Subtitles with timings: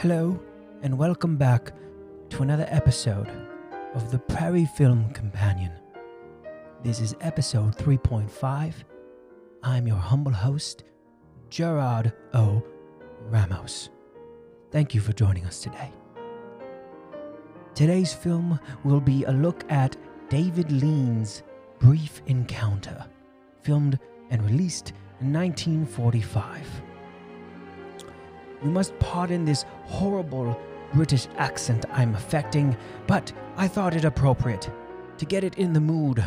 [0.00, 0.40] Hello,
[0.82, 1.74] and welcome back
[2.30, 3.28] to another episode
[3.92, 5.72] of the Prairie Film Companion.
[6.82, 8.72] This is episode 3.5.
[9.62, 10.84] I'm your humble host,
[11.50, 12.64] Gerard O.
[13.28, 13.90] Ramos.
[14.70, 15.92] Thank you for joining us today.
[17.74, 19.98] Today's film will be a look at
[20.30, 21.42] David Lean's
[21.78, 23.04] Brief Encounter,
[23.60, 23.98] filmed
[24.30, 26.66] and released in 1945.
[28.62, 30.58] You must pardon this horrible
[30.94, 32.76] British accent I'm affecting,
[33.06, 34.70] but I thought it appropriate
[35.18, 36.24] to get it in the mood,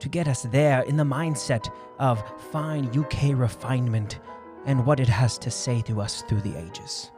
[0.00, 4.18] to get us there in the mindset of fine UK refinement
[4.66, 7.10] and what it has to say to us through the ages.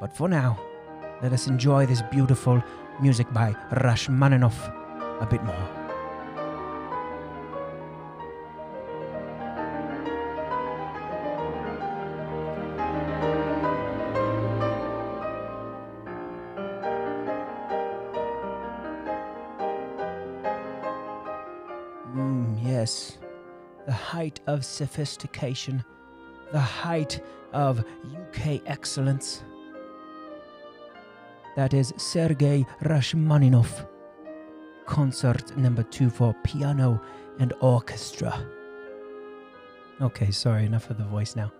[0.00, 0.58] But for now,
[1.22, 2.62] let us enjoy this beautiful
[3.00, 4.68] music by Rachmaninoff
[5.20, 5.83] a bit more.
[24.54, 25.82] Of sophistication,
[26.52, 27.20] the height
[27.52, 29.42] of UK excellence.
[31.56, 33.84] That is Sergei Rachmaninoff,
[34.86, 37.02] Concerto Number Two for piano
[37.40, 38.46] and orchestra.
[40.00, 41.50] Okay, sorry, enough of the voice now.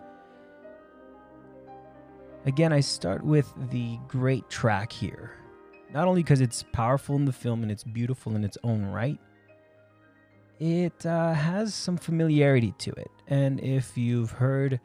[2.46, 5.32] Again, I start with the great track here.
[5.92, 9.18] Not only because it's powerful in the film and it's beautiful in its own right,
[10.60, 13.10] it uh, has some familiarity to it.
[13.26, 14.80] And if you've heard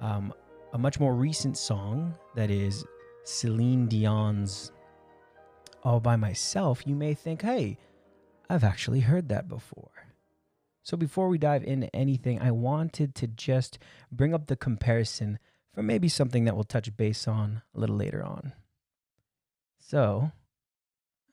[0.00, 0.32] um,
[0.72, 2.84] a much more recent song that is
[3.24, 4.72] Celine Dion's
[5.82, 7.78] All by Myself, you may think, hey,
[8.48, 9.90] I've actually heard that before.
[10.82, 13.78] So before we dive into anything, I wanted to just
[14.12, 15.40] bring up the comparison
[15.74, 18.52] for maybe something that we'll touch base on a little later on.
[19.78, 20.30] So,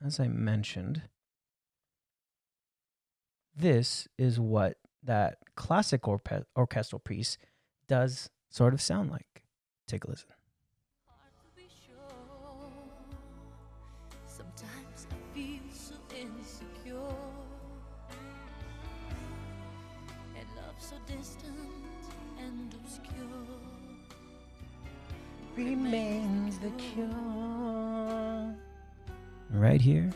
[0.06, 1.04] as I mentioned,
[3.56, 7.38] this is what that classic orpe- orchestral piece
[7.88, 9.44] does sort of sound like.
[9.88, 10.30] Take a listen.
[11.08, 11.98] Hard to be sure.
[14.26, 17.16] Sometimes I feel so insecure.
[20.38, 21.56] And love so distant
[22.40, 23.18] and obscure.
[25.56, 28.56] Remains the cure.
[29.52, 30.10] Right here.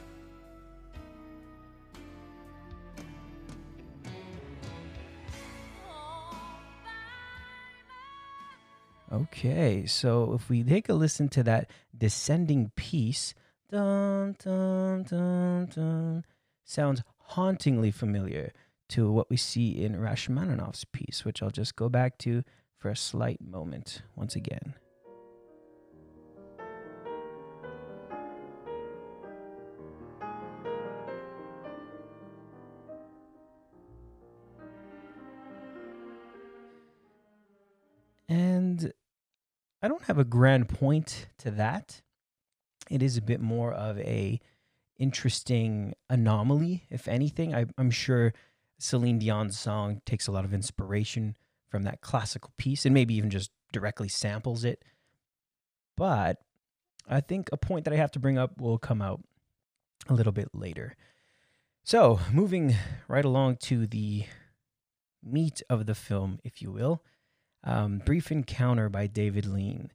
[9.11, 13.33] Okay, so if we take a listen to that descending piece,
[13.69, 16.25] dun, dun, dun, dun,
[16.65, 18.51] sounds hauntingly familiar
[18.89, 22.43] to what we see in Rachmaninoff's piece, which I'll just go back to
[22.77, 24.75] for a slight moment once again.
[39.81, 42.01] I don't have a grand point to that.
[42.89, 44.39] It is a bit more of a
[44.97, 47.53] interesting anomaly, if anything.
[47.53, 48.33] I, I'm sure
[48.79, 51.35] Celine Dion's song takes a lot of inspiration
[51.69, 54.83] from that classical piece and maybe even just directly samples it.
[55.95, 56.37] But
[57.07, 59.21] I think a point that I have to bring up will come out
[60.07, 60.95] a little bit later.
[61.83, 62.75] So, moving
[63.07, 64.25] right along to the
[65.23, 67.01] meat of the film, if you will.
[67.63, 69.91] Um, Brief Encounter by David Lean.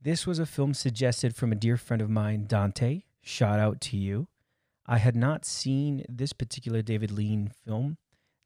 [0.00, 3.02] This was a film suggested from a dear friend of mine, Dante.
[3.20, 4.28] Shout out to you.
[4.86, 7.98] I had not seen this particular David Lean film.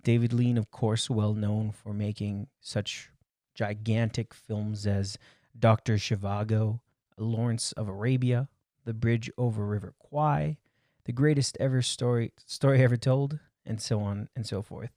[0.02, 3.10] David Lean, of course, well known for making such
[3.54, 5.16] gigantic films as
[5.58, 5.94] Dr.
[5.94, 6.80] Zhivago,
[7.16, 8.48] Lawrence of Arabia,
[8.84, 10.58] The Bridge over River Kwai,
[11.04, 14.90] The Greatest Ever Story Story Ever Told, and so on and so forth.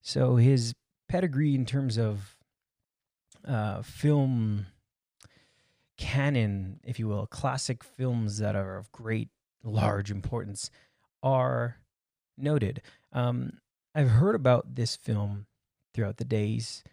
[0.00, 0.74] So his
[1.08, 2.37] pedigree in terms of
[3.46, 4.66] uh, film
[5.96, 9.28] canon, if you will, classic films that are of great,
[9.62, 10.70] large importance
[11.22, 11.78] are
[12.36, 12.82] noted.
[13.12, 13.58] Um,
[13.94, 15.46] I've heard about this film
[15.94, 16.84] throughout the days,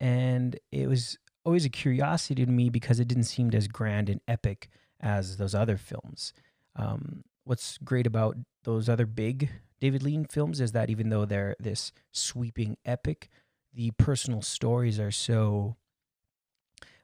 [0.00, 4.20] and it was always a curiosity to me because it didn't seem as grand and
[4.26, 4.68] epic
[5.00, 6.32] as those other films.
[6.76, 9.50] Um, what's great about those other big
[9.84, 13.28] David Lean films is that even though they're this sweeping epic,
[13.74, 15.76] the personal stories are so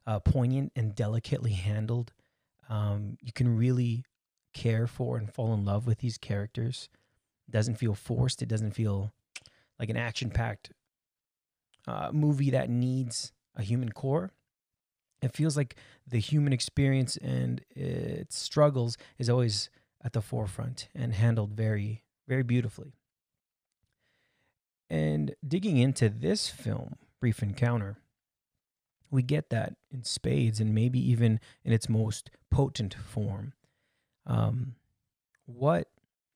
[0.06, 2.12] uh, poignant and delicately handled.
[2.68, 4.04] Um, you can really
[4.52, 6.88] care for and fall in love with these characters.
[7.48, 8.42] It doesn't feel forced.
[8.42, 9.12] It doesn't feel
[9.78, 10.72] like an action packed
[11.86, 14.32] uh, movie that needs a human core.
[15.22, 15.76] it feels like
[16.06, 19.70] the human experience and its struggles is always
[20.02, 22.94] at the forefront and handled very, very beautifully.
[24.90, 27.98] And digging into this film, Brief Encounter,
[29.08, 33.52] we get that in spades and maybe even in its most potent form.
[34.26, 34.74] Um,
[35.46, 35.88] what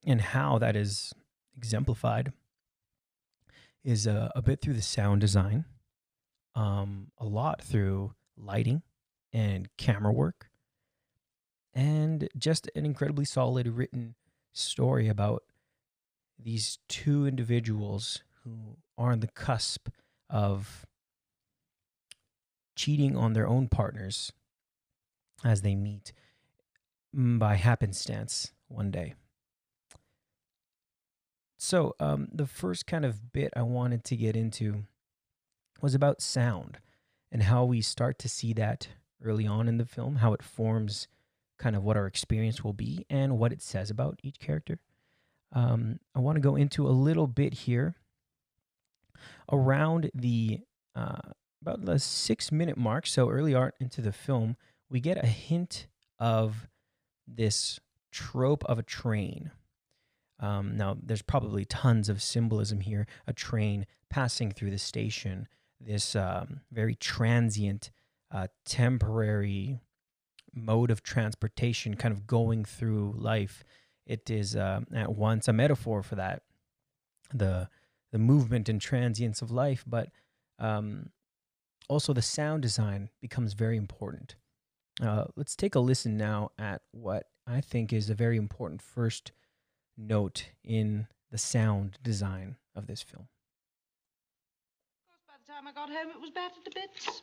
[0.05, 1.13] and how that is
[1.57, 2.31] exemplified
[3.83, 5.65] is a, a bit through the sound design,
[6.55, 8.83] um, a lot through lighting
[9.33, 10.49] and camera work,
[11.73, 14.15] and just an incredibly solid written
[14.53, 15.43] story about
[16.37, 19.89] these two individuals who are on the cusp
[20.29, 20.85] of
[22.75, 24.31] cheating on their own partners
[25.43, 26.13] as they meet
[27.15, 29.13] mm, by happenstance one day.
[31.57, 34.83] So, um, the first kind of bit I wanted to get into
[35.81, 36.79] was about sound
[37.31, 38.89] and how we start to see that
[39.23, 41.07] early on in the film, how it forms
[41.57, 44.79] kind of what our experience will be and what it says about each character.
[45.53, 47.95] Um, I want to go into a little bit here
[49.51, 50.59] around the
[50.95, 51.19] uh,
[51.61, 54.55] about the six minute mark, so early art into the film,
[54.89, 55.87] we get a hint
[56.19, 56.67] of
[57.27, 57.79] this
[58.11, 59.51] trope of a train.
[60.39, 63.07] Um, now, there's probably tons of symbolism here.
[63.25, 65.47] A train passing through the station,
[65.79, 67.91] this um, very transient,
[68.31, 69.79] uh, temporary
[70.53, 73.63] mode of transportation kind of going through life.
[74.05, 76.43] It is uh, at once a metaphor for that,
[77.33, 77.69] the
[78.15, 80.07] the movement and transience of life, but
[80.57, 81.09] um,
[81.89, 84.35] also the sound design becomes very important.
[85.01, 89.33] Uh, let's take a listen now at what I think is a very important first
[89.97, 93.27] note in the sound design of this film.
[94.93, 97.21] Of course, by the time I got home, it was battered to bits.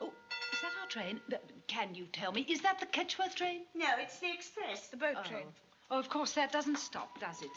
[0.00, 0.10] Oh,
[0.52, 1.20] is that our train?
[1.68, 2.44] Can you tell me?
[2.48, 3.60] Is that the Ketchworth train?
[3.76, 4.88] No, it's the express.
[4.88, 5.22] The boat Oh.
[5.22, 5.46] train.
[5.92, 7.50] Oh, of course, that doesn't stop, does it?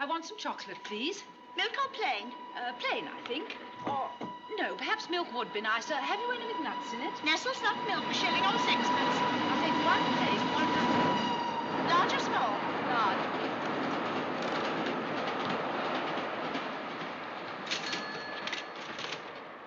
[0.00, 1.22] I want some chocolate, please.
[1.56, 2.32] Milk or plain?
[2.56, 3.56] Uh, plain, I think.
[3.86, 4.10] Or,
[4.58, 5.94] no, perhaps milk would be nicer.
[5.94, 7.12] Have you any with nuts in it?
[7.24, 8.88] Nestle's not milk, a shilling or sixpence.
[8.88, 10.88] I'll take one plain, one nut.
[11.90, 12.50] Large or small?
[12.88, 13.18] Large.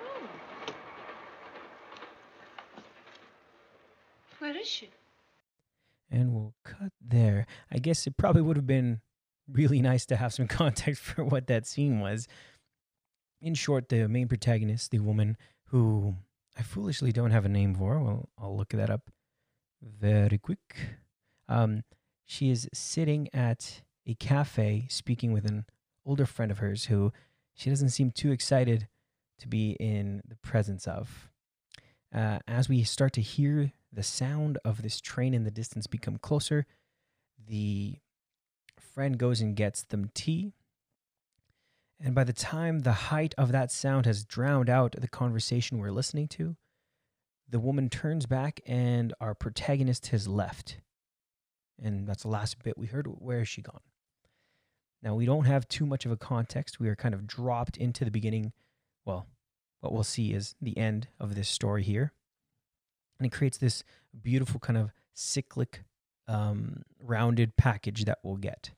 [0.04, 0.28] Oh.
[4.40, 4.90] Where is she?
[6.12, 7.46] And we'll cut there.
[7.72, 9.02] I guess it probably would have been
[9.52, 12.28] really nice to have some context for what that scene was.
[13.42, 16.16] In short, the main protagonist, the woman who
[16.58, 19.12] I foolishly don't have a name for, well, I'll look that up
[19.82, 20.76] very quick.
[21.48, 21.84] Um,
[22.26, 25.66] she is sitting at a cafe speaking with an
[26.06, 27.12] older friend of hers who
[27.54, 28.88] she doesn't seem too excited
[29.40, 31.30] to be in the presence of.
[32.14, 36.18] Uh, as we start to hear the sound of this train in the distance become
[36.18, 36.66] closer,
[37.48, 37.98] the
[38.82, 40.54] friend goes and gets them tea.
[42.00, 45.92] And by the time the height of that sound has drowned out the conversation we're
[45.92, 46.56] listening to,
[47.50, 50.78] the woman turns back and our protagonist has left.
[51.82, 53.08] And that's the last bit we heard.
[53.08, 53.82] Where is she gone?
[55.02, 56.80] Now, we don't have too much of a context.
[56.80, 58.54] We are kind of dropped into the beginning.
[59.06, 59.28] Well,
[59.82, 62.12] what we'll see is the end of this story here.
[63.20, 63.84] And it creates this
[64.24, 65.84] beautiful kind of cyclic,
[66.28, 68.72] um, rounded package that we'll get.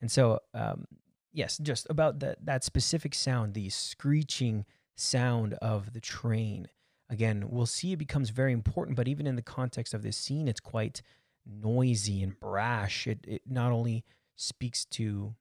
[0.00, 0.86] And so, um,
[1.32, 4.64] yes, just about that that specific sound, the screeching
[4.96, 6.68] sound of the train.
[7.10, 10.48] Again, we'll see it becomes very important, but even in the context of this scene,
[10.48, 11.02] it's quite
[11.44, 13.06] noisy and brash.
[13.06, 14.04] It it not only
[14.36, 15.34] speaks to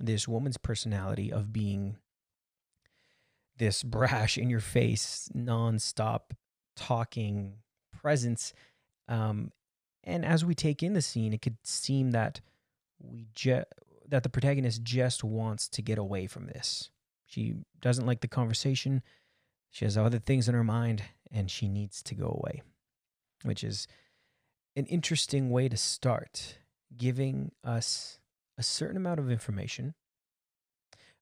[0.00, 1.96] this woman's personality of being
[3.58, 6.32] this brash in your face, nonstop
[6.74, 7.56] talking
[7.92, 8.52] presence.
[9.06, 9.52] Um,
[10.04, 12.40] and as we take in the scene, it could seem that
[12.98, 13.64] we ju-
[14.08, 16.90] that the protagonist just wants to get away from this.
[17.26, 19.02] She doesn't like the conversation.
[19.70, 22.62] She has other things in her mind, and she needs to go away,
[23.44, 23.86] which is
[24.74, 26.58] an interesting way to start,
[26.96, 28.18] giving us
[28.58, 29.94] a certain amount of information,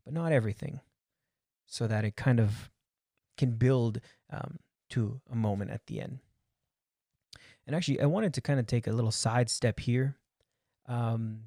[0.04, 0.80] but not everything,
[1.66, 2.70] so that it kind of
[3.36, 4.58] can build um,
[4.90, 6.20] to a moment at the end.
[7.68, 10.16] And actually, I wanted to kind of take a little sidestep here.
[10.86, 11.40] Um,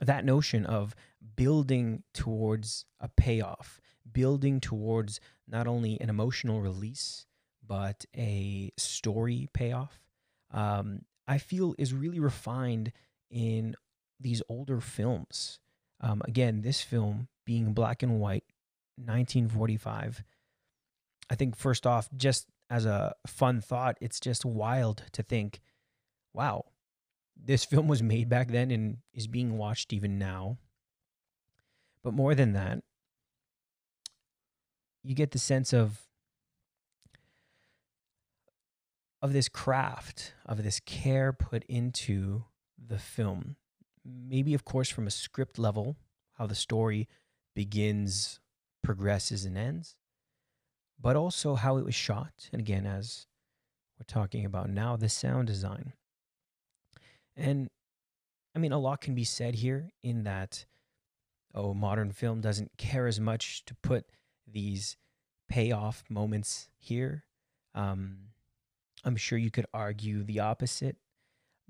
[0.00, 0.96] that notion of
[1.36, 3.78] building towards a payoff,
[4.10, 7.26] building towards not only an emotional release,
[7.64, 10.00] but a story payoff,
[10.52, 12.90] um, I feel is really refined
[13.30, 13.76] in
[14.18, 15.58] these older films.
[16.00, 18.44] Um, again, this film being black and white,
[18.96, 20.24] 1945.
[21.28, 25.60] I think first off, just as a fun thought, it's just wild to think,
[26.32, 26.64] wow,
[27.36, 30.56] this film was made back then and is being watched even now.
[32.02, 32.82] But more than that,
[35.04, 36.00] you get the sense of
[39.20, 42.44] of this craft, of this care put into
[42.76, 43.54] the film.
[44.04, 45.96] Maybe of course from a script level,
[46.38, 47.06] how the story
[47.54, 48.40] begins,
[48.82, 49.96] progresses and ends,
[51.02, 52.48] but also how it was shot.
[52.52, 53.26] And again, as
[53.98, 55.92] we're talking about now, the sound design.
[57.36, 57.68] And
[58.54, 60.64] I mean, a lot can be said here in that,
[61.54, 64.06] oh, modern film doesn't care as much to put
[64.46, 64.96] these
[65.48, 67.24] payoff moments here.
[67.74, 68.18] Um,
[69.04, 70.96] I'm sure you could argue the opposite.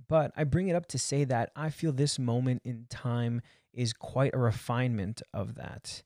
[0.09, 3.41] But I bring it up to say that I feel this moment in time
[3.73, 6.03] is quite a refinement of that.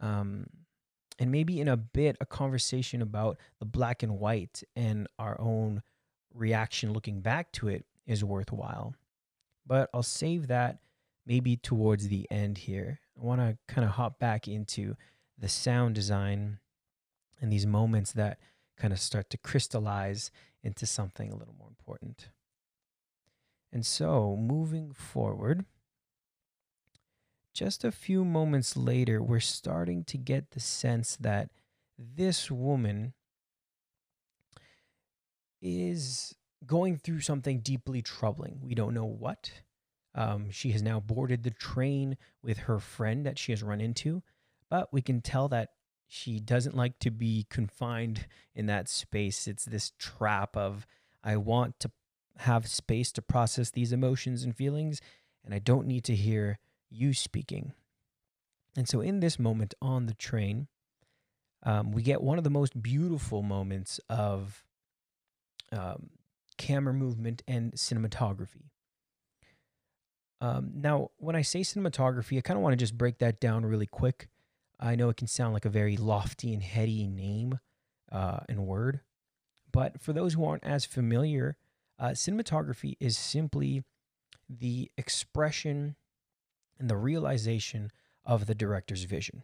[0.00, 0.46] Um,
[1.18, 5.82] and maybe in a bit, a conversation about the black and white and our own
[6.34, 8.94] reaction looking back to it is worthwhile.
[9.66, 10.78] But I'll save that
[11.26, 13.00] maybe towards the end here.
[13.20, 14.96] I want to kind of hop back into
[15.38, 16.58] the sound design
[17.40, 18.38] and these moments that
[18.76, 20.30] kind of start to crystallize
[20.62, 22.28] into something a little more important.
[23.72, 25.64] And so, moving forward,
[27.56, 31.48] just a few moments later, we're starting to get the sense that
[31.98, 33.14] this woman
[35.62, 36.34] is
[36.66, 38.60] going through something deeply troubling.
[38.62, 39.50] We don't know what.
[40.14, 44.22] Um, she has now boarded the train with her friend that she has run into,
[44.68, 45.70] but we can tell that
[46.06, 49.48] she doesn't like to be confined in that space.
[49.48, 50.86] It's this trap of,
[51.24, 51.90] I want to
[52.38, 55.00] have space to process these emotions and feelings,
[55.42, 56.58] and I don't need to hear
[56.96, 57.72] you speaking.
[58.76, 60.68] And so, in this moment on the train,
[61.62, 64.64] um, we get one of the most beautiful moments of
[65.72, 66.10] um,
[66.58, 68.70] camera movement and cinematography.
[70.40, 73.64] Um, now, when I say cinematography, I kind of want to just break that down
[73.64, 74.28] really quick.
[74.78, 77.58] I know it can sound like a very lofty and heady name
[78.12, 79.00] uh, and word,
[79.72, 81.56] but for those who aren't as familiar,
[81.98, 83.82] uh, cinematography is simply
[84.48, 85.96] the expression
[86.78, 87.90] and the realization
[88.24, 89.42] of the director's vision.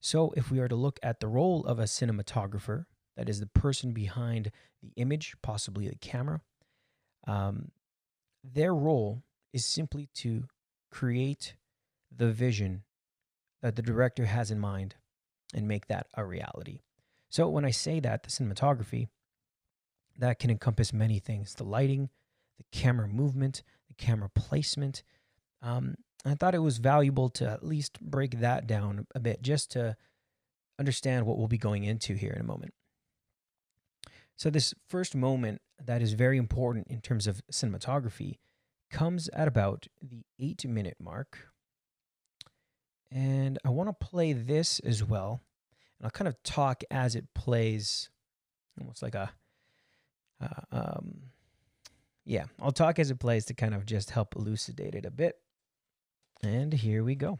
[0.00, 3.46] So, if we are to look at the role of a cinematographer, that is the
[3.46, 4.50] person behind
[4.82, 6.40] the image, possibly the camera,
[7.26, 7.70] um,
[8.42, 10.44] their role is simply to
[10.90, 11.54] create
[12.14, 12.82] the vision
[13.62, 14.96] that the director has in mind
[15.54, 16.80] and make that a reality.
[17.28, 19.08] So when I say that, the cinematography,
[20.18, 22.10] that can encompass many things the lighting,
[22.58, 25.02] the camera movement, the camera placement.
[25.62, 25.94] Um,
[26.24, 29.96] I thought it was valuable to at least break that down a bit just to
[30.78, 32.74] understand what we'll be going into here in a moment.
[34.36, 38.38] So, this first moment that is very important in terms of cinematography
[38.90, 41.48] comes at about the eight minute mark.
[43.10, 45.42] And I want to play this as well.
[45.98, 48.10] And I'll kind of talk as it plays,
[48.80, 49.30] almost like a,
[50.40, 51.14] uh, um,
[52.24, 55.36] yeah, I'll talk as it plays to kind of just help elucidate it a bit.
[56.42, 57.38] And here we go.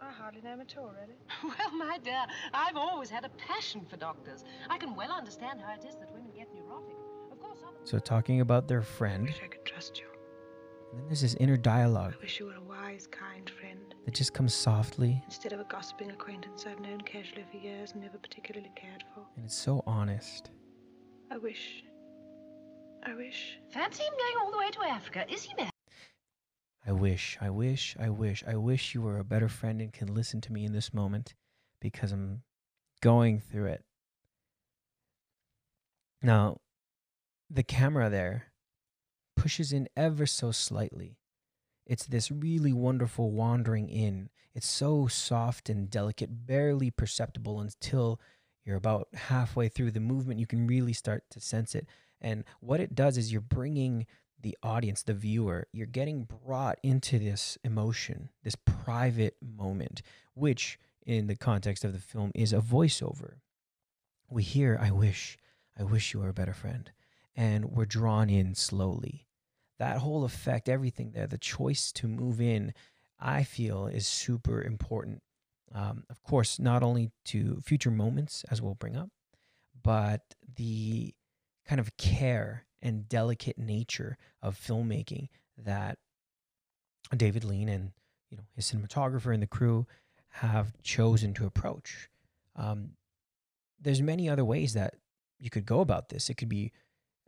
[0.00, 1.18] I hardly know him at all, really.
[1.58, 4.44] Well, my dear, I've always had a passion for doctors.
[4.70, 6.96] I can well understand how it is that women get neurotic.
[7.32, 9.24] Of course, some of So, talking about their friend.
[9.24, 10.06] I friend, wish I could trust you.
[10.92, 13.94] and then there's this inner dialogue I wish you were a wise, kind friend.
[14.06, 18.00] that just comes softly Instead of a gossiping acquaintance I've known casually for years and
[18.02, 19.26] never particularly cared for.
[19.36, 20.50] and it's so honest.
[21.30, 21.82] I wish.
[23.04, 23.58] I wish.
[23.70, 25.24] Fancy him going all the way to Africa.
[25.28, 25.70] Is he mad?
[26.86, 30.14] I wish, I wish, I wish, I wish you were a better friend and can
[30.14, 31.34] listen to me in this moment
[31.80, 32.42] because I'm
[33.02, 33.84] going through it.
[36.22, 36.60] Now,
[37.50, 38.52] the camera there
[39.36, 41.18] pushes in ever so slightly.
[41.86, 44.30] It's this really wonderful wandering in.
[44.54, 48.20] It's so soft and delicate, barely perceptible until
[48.64, 50.40] you're about halfway through the movement.
[50.40, 51.86] You can really start to sense it.
[52.20, 54.06] And what it does is you're bringing
[54.40, 60.02] the audience, the viewer, you're getting brought into this emotion, this private moment,
[60.34, 63.34] which in the context of the film is a voiceover.
[64.30, 65.38] We hear, I wish,
[65.78, 66.90] I wish you were a better friend.
[67.34, 69.26] And we're drawn in slowly.
[69.78, 72.74] That whole effect, everything there, the choice to move in,
[73.20, 75.22] I feel is super important.
[75.72, 79.10] Um, of course, not only to future moments, as we'll bring up,
[79.82, 80.22] but
[80.56, 81.14] the
[81.68, 85.98] kind of care and delicate nature of filmmaking that
[87.16, 87.92] David Lean and
[88.30, 89.86] you know his cinematographer and the crew
[90.30, 92.08] have chosen to approach.
[92.56, 92.90] Um,
[93.80, 94.94] there's many other ways that
[95.38, 96.28] you could go about this.
[96.28, 96.72] It could be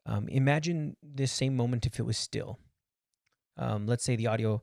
[0.06, 2.58] um, imagine this same moment if it was still.
[3.56, 4.62] Um, let's say the audio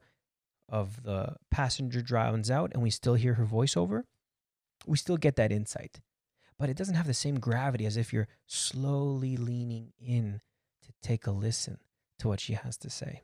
[0.70, 4.04] of the passenger drowns out and we still hear her voiceover.
[4.86, 6.00] We still get that insight,
[6.60, 10.42] but it doesn't have the same gravity as if you're slowly leaning in
[10.84, 11.80] to take a listen
[12.20, 13.22] to what she has to say.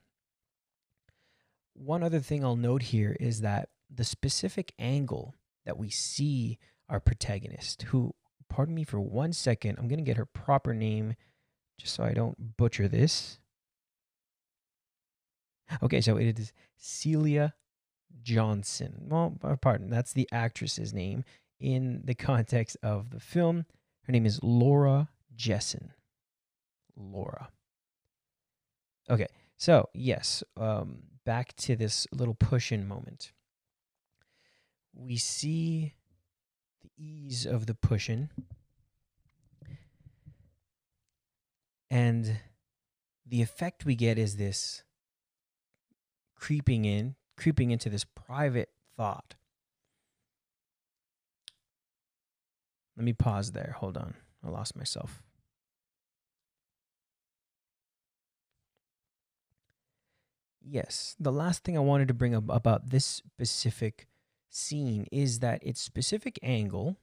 [1.73, 5.33] One other thing I'll note here is that the specific angle
[5.65, 6.59] that we see
[6.89, 8.13] our protagonist, who,
[8.49, 11.15] pardon me for one second, I'm going to get her proper name
[11.79, 13.39] just so I don't butcher this.
[15.81, 17.55] Okay, so it is Celia
[18.21, 19.07] Johnson.
[19.09, 21.23] Well, uh, pardon, that's the actress's name.
[21.63, 23.65] In the context of the film,
[24.01, 25.93] her name is Laura Jesson.
[26.97, 27.47] Laura.
[29.09, 33.31] Okay, so yes, um, back to this little push in moment.
[34.93, 35.93] We see
[36.81, 38.29] the ease of the push in.
[41.89, 42.39] And
[43.25, 44.83] the effect we get is this
[46.35, 48.67] creeping in, creeping into this private
[48.97, 49.35] thought.
[52.95, 53.75] Let me pause there.
[53.79, 54.15] Hold on.
[54.45, 55.21] I lost myself.
[60.65, 64.07] Yes, the last thing I wanted to bring up about this specific
[64.49, 66.97] scene is that its specific angle,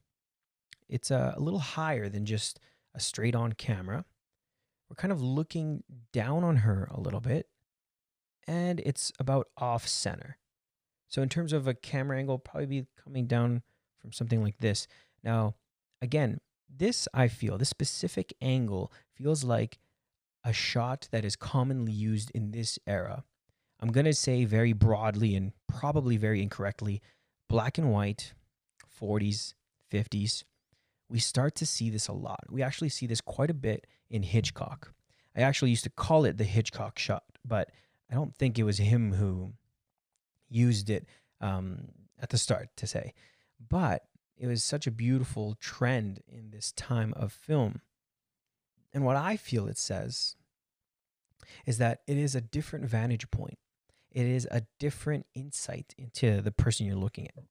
[0.88, 2.58] it's a, a little higher than just
[2.94, 4.04] a straight on camera.
[4.88, 7.48] We're kind of looking down on her a little bit,
[8.46, 10.38] and it's about off center.
[11.08, 13.62] So, in terms of a camera angle, probably be coming down
[14.00, 14.86] from something like this.
[15.22, 15.54] Now,
[16.00, 19.78] again, this I feel, this specific angle feels like
[20.44, 23.24] a shot that is commonly used in this era.
[23.80, 27.00] I'm going to say very broadly and probably very incorrectly
[27.48, 28.34] black and white,
[29.00, 29.54] 40s,
[29.92, 30.44] 50s.
[31.08, 32.44] We start to see this a lot.
[32.48, 34.92] We actually see this quite a bit in Hitchcock.
[35.36, 37.70] I actually used to call it the Hitchcock shot, but
[38.10, 39.52] I don't think it was him who
[40.48, 41.06] used it
[41.40, 41.88] um,
[42.20, 43.14] at the start to say.
[43.68, 44.04] But
[44.40, 47.82] it was such a beautiful trend in this time of film.
[48.90, 50.34] And what I feel it says
[51.66, 53.58] is that it is a different vantage point.
[54.10, 57.44] It is a different insight into the person you're looking at.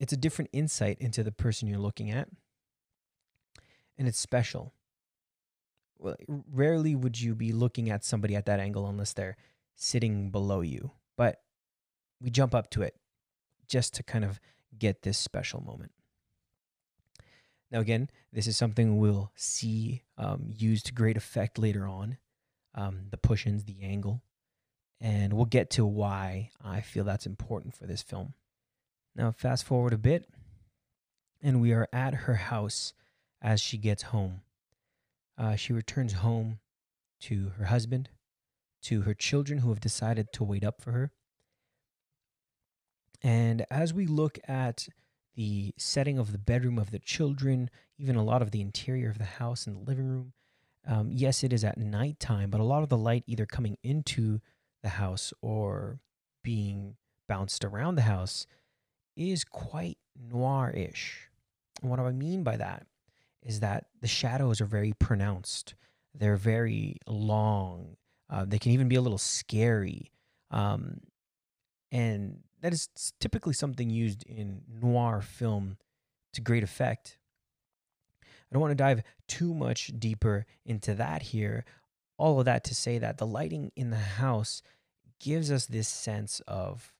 [0.00, 2.28] It's a different insight into the person you're looking at.
[3.96, 4.74] And it's special.
[5.96, 9.36] Well, rarely would you be looking at somebody at that angle unless they're
[9.76, 10.90] sitting below you.
[11.16, 11.40] But
[12.20, 12.96] we jump up to it
[13.70, 14.38] just to kind of
[14.78, 15.92] get this special moment.
[17.70, 22.18] Now, again, this is something we'll see um, used to great effect later on
[22.74, 24.22] um, the push ins, the angle.
[25.00, 28.34] And we'll get to why I feel that's important for this film.
[29.16, 30.28] Now, fast forward a bit,
[31.40, 32.92] and we are at her house
[33.40, 34.42] as she gets home.
[35.38, 36.58] Uh, she returns home
[37.20, 38.10] to her husband,
[38.82, 41.12] to her children who have decided to wait up for her.
[43.22, 44.88] And as we look at
[45.36, 49.18] the setting of the bedroom of the children, even a lot of the interior of
[49.18, 50.32] the house and the living room,
[50.86, 54.40] um, yes, it is at nighttime, but a lot of the light either coming into
[54.82, 56.00] the house or
[56.42, 56.96] being
[57.28, 58.46] bounced around the house
[59.16, 61.28] is quite noir ish.
[61.80, 62.86] And what do I mean by that
[63.42, 65.74] is that the shadows are very pronounced,
[66.14, 67.96] they're very long,
[68.28, 70.10] uh, they can even be a little scary.
[70.50, 71.00] Um,
[71.92, 72.88] and that is
[73.20, 75.76] typically something used in noir film
[76.32, 77.18] to great effect.
[78.22, 81.64] I don't want to dive too much deeper into that here.
[82.18, 84.62] All of that to say that the lighting in the house
[85.20, 86.92] gives us this sense of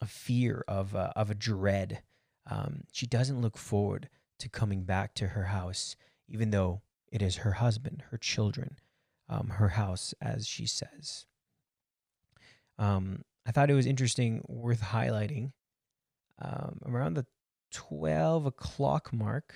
[0.00, 2.02] a fear, of a, of a dread.
[2.50, 5.96] Um, she doesn't look forward to coming back to her house,
[6.28, 8.78] even though it is her husband, her children,
[9.28, 11.26] um, her house, as she says.
[12.78, 15.52] Um, I thought it was interesting, worth highlighting.
[16.40, 17.26] Um, around the
[17.72, 19.54] 12 o'clock mark,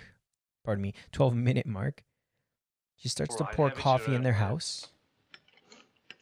[0.64, 2.04] pardon me, 12 minute mark,
[2.96, 4.46] she starts All to pour coffee in their own way.
[4.46, 4.88] house.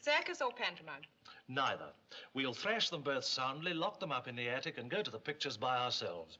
[0.00, 1.00] Circus or pantomime?
[1.48, 1.86] Neither.
[2.34, 5.18] We'll thrash them both soundly, lock them up in the attic, and go to the
[5.18, 6.38] pictures by ourselves.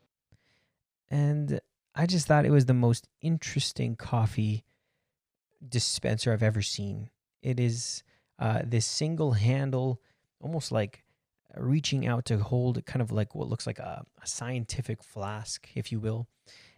[1.09, 1.59] And
[1.95, 4.63] I just thought it was the most interesting coffee
[5.67, 7.09] dispenser I've ever seen.
[7.41, 8.03] It is
[8.39, 10.01] uh, this single handle,
[10.39, 11.03] almost like
[11.55, 15.91] reaching out to hold kind of like what looks like a, a scientific flask, if
[15.91, 16.27] you will.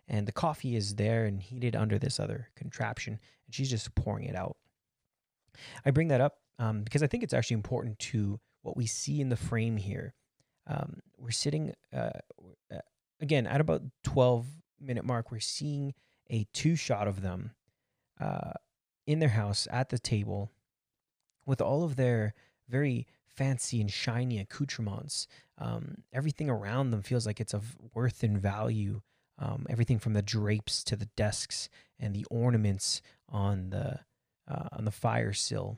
[0.07, 4.25] And the coffee is there and heated under this other contraption, and she's just pouring
[4.25, 4.57] it out.
[5.85, 9.21] I bring that up um, because I think it's actually important to what we see
[9.21, 10.13] in the frame here.
[10.67, 12.11] Um, we're sitting uh,
[12.73, 12.79] uh,
[13.21, 14.45] again, at about 12
[14.79, 15.93] minute mark, we're seeing
[16.29, 17.51] a two shot of them
[18.19, 18.53] uh,
[19.07, 20.51] in their house at the table
[21.45, 22.33] with all of their
[22.67, 23.07] very
[23.39, 25.25] fancy and shiny accoutrements.
[25.57, 29.01] Um, everything around them feels like it's of worth and value.
[29.39, 33.99] Um, everything from the drapes to the desks and the ornaments on the
[34.53, 35.77] uh, on the fire sill.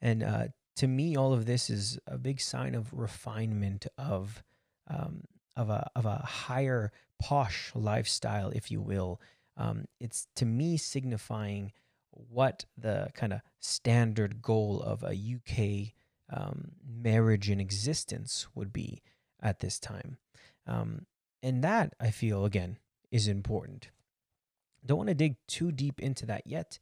[0.00, 0.44] And uh,
[0.76, 4.44] to me, all of this is a big sign of refinement of
[4.88, 5.24] um,
[5.56, 9.20] of a of a higher posh lifestyle, if you will.
[9.56, 11.72] Um, it's to me signifying
[12.12, 15.94] what the kind of standard goal of a UK
[16.32, 19.02] um, marriage in existence would be
[19.40, 20.16] at this time.
[20.66, 21.06] Um,
[21.42, 22.78] and that I feel again
[23.10, 23.90] is important.
[24.84, 26.78] Don't want to dig too deep into that yet.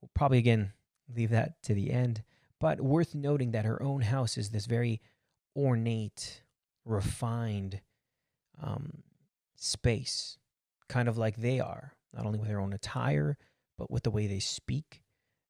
[0.00, 0.72] We'll probably again
[1.14, 2.22] leave that to the end.
[2.60, 5.00] But worth noting that her own house is this very
[5.56, 6.42] ornate,
[6.84, 7.80] refined
[8.62, 9.02] um,
[9.56, 10.38] space,
[10.88, 13.36] kind of like they are, not only with their own attire,
[13.76, 15.02] but with the way they speak,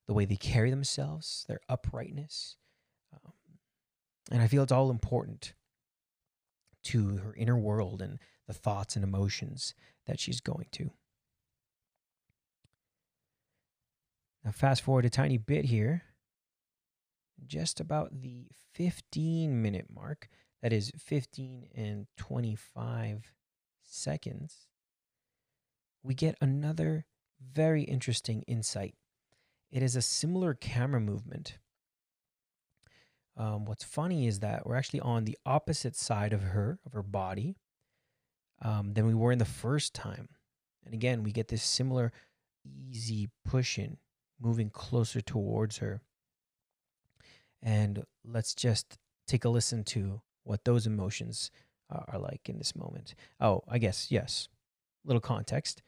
[0.06, 2.56] the way they carry themselves, their uprightness.
[4.30, 5.54] And I feel it's all important
[6.84, 9.74] to her inner world and the thoughts and emotions
[10.06, 10.90] that she's going to.
[14.44, 16.02] Now, fast forward a tiny bit here,
[17.46, 20.28] just about the 15 minute mark,
[20.62, 23.32] that is 15 and 25
[23.82, 24.66] seconds,
[26.02, 27.06] we get another
[27.40, 28.94] very interesting insight.
[29.70, 31.58] It is a similar camera movement.
[33.36, 37.02] Um, what's funny is that we're actually on the opposite side of her, of her
[37.02, 37.56] body,
[38.62, 40.28] um, than we were in the first time.
[40.84, 42.12] And again, we get this similar
[42.64, 43.96] easy push in,
[44.40, 46.00] moving closer towards her.
[47.62, 51.50] And let's just take a listen to what those emotions
[51.90, 53.14] are like in this moment.
[53.40, 54.48] Oh, I guess, yes.
[55.04, 55.82] Little context.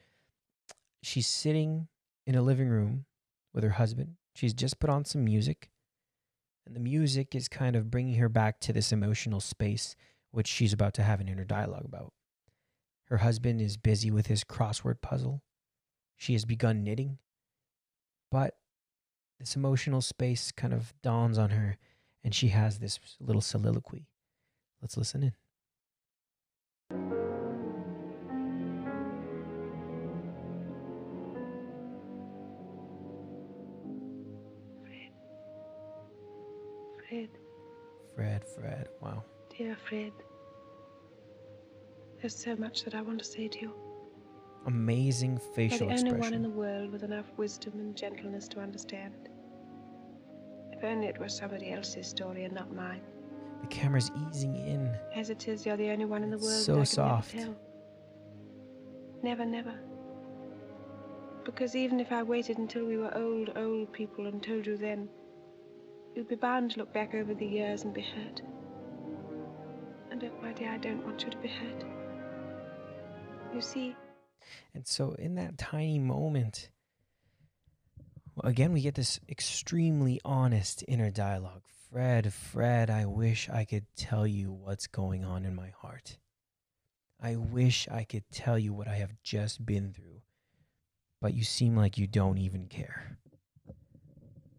[1.01, 1.87] She's sitting
[2.25, 3.05] in a living room
[3.53, 4.15] with her husband.
[4.35, 5.69] She's just put on some music.
[6.77, 9.95] The music is kind of bringing her back to this emotional space,
[10.29, 12.13] which she's about to have an inner dialogue about.
[13.05, 15.41] Her husband is busy with his crossword puzzle.
[16.17, 17.17] She has begun knitting.
[18.29, 18.57] But
[19.39, 21.77] this emotional space kind of dawns on her,
[22.23, 24.05] and she has this little soliloquy.
[24.79, 25.33] Let's listen in.
[38.17, 39.23] Fred, Fred, wow.
[39.55, 40.11] dear Fred,
[42.19, 43.73] there's so much that I want to say to you.
[44.65, 48.59] Amazing You're facial the only one in the world with enough wisdom and gentleness to
[48.59, 49.29] understand.
[50.71, 53.01] If only it were somebody else's story and not mine.
[53.61, 54.97] The camera's easing in.
[55.15, 57.35] As it is, you're the only one in the world so that I can soft.
[57.35, 57.57] never tell.
[59.21, 59.75] Never, never.
[61.45, 65.07] Because even if I waited until we were old, old people and told you then,
[66.17, 68.41] you'd be bound to look back over the years and be hurt.
[70.09, 71.85] And my dear, I don't want you to be hurt.
[73.53, 73.95] You see,
[74.73, 76.69] And so, in that tiny moment,
[78.43, 81.61] again, we get this extremely honest inner dialogue.
[81.91, 86.17] Fred, Fred, I wish I could tell you what's going on in my heart.
[87.21, 90.21] I wish I could tell you what I have just been through,
[91.21, 93.19] but you seem like you don't even care.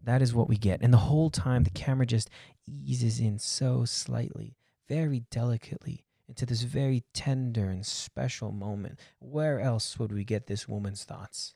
[0.09, 0.81] That is what we get.
[0.81, 2.31] And the whole time, the camera just
[2.65, 8.99] eases in so slightly, very delicately, into this very tender and special moment.
[9.19, 11.53] Where else would we get this woman's thoughts?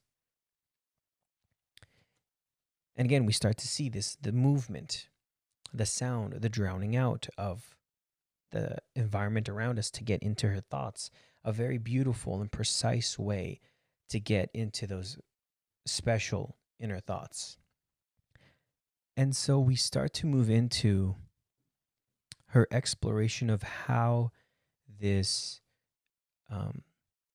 [2.96, 5.10] And again, we start to see this the movement,
[5.74, 7.76] the sound, the drowning out of
[8.52, 11.10] the environment around us to get into her thoughts.
[11.44, 13.62] A very beautiful and precise way
[14.10, 15.18] to get into those
[15.88, 17.58] special inner thoughts.
[19.16, 21.16] And so we start to move into
[22.48, 24.32] her exploration of how
[25.00, 25.62] this
[26.50, 26.84] um,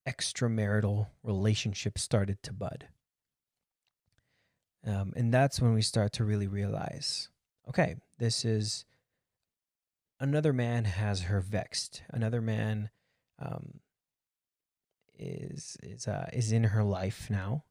[0.07, 2.89] extramarital relationship started to bud.
[4.87, 7.29] Um, and that's when we start to really realize
[7.69, 8.87] okay, this is
[10.19, 12.03] another man has her vexed.
[12.11, 12.91] Another man
[13.39, 13.81] um,
[15.19, 17.65] is is uh, is in her life now,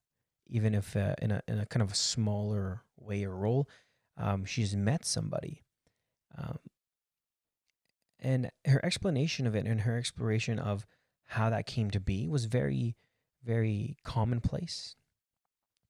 [0.47, 3.67] even if uh, in a in a kind of a smaller way or role.
[4.17, 5.63] Um, she's met somebody,
[6.37, 6.57] um,
[8.19, 10.85] and her explanation of it and her exploration of
[11.25, 12.95] how that came to be was very
[13.43, 14.95] very commonplace.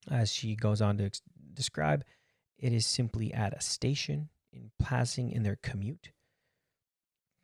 [0.09, 1.21] As she goes on to ex-
[1.53, 2.03] describe,
[2.57, 6.11] it is simply at a station in passing in their commute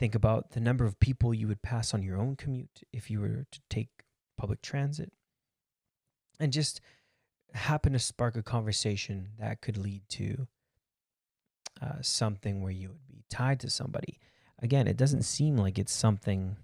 [0.03, 3.21] think about the number of people you would pass on your own commute if you
[3.21, 4.03] were to take
[4.37, 5.13] public transit,
[6.41, 6.81] and just
[7.53, 10.47] happen to spark a conversation that could lead to
[11.83, 14.19] uh, something where you would be tied to somebody.
[14.61, 16.55] Again, it doesn't seem like it's something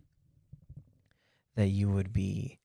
[1.55, 2.59] that you would be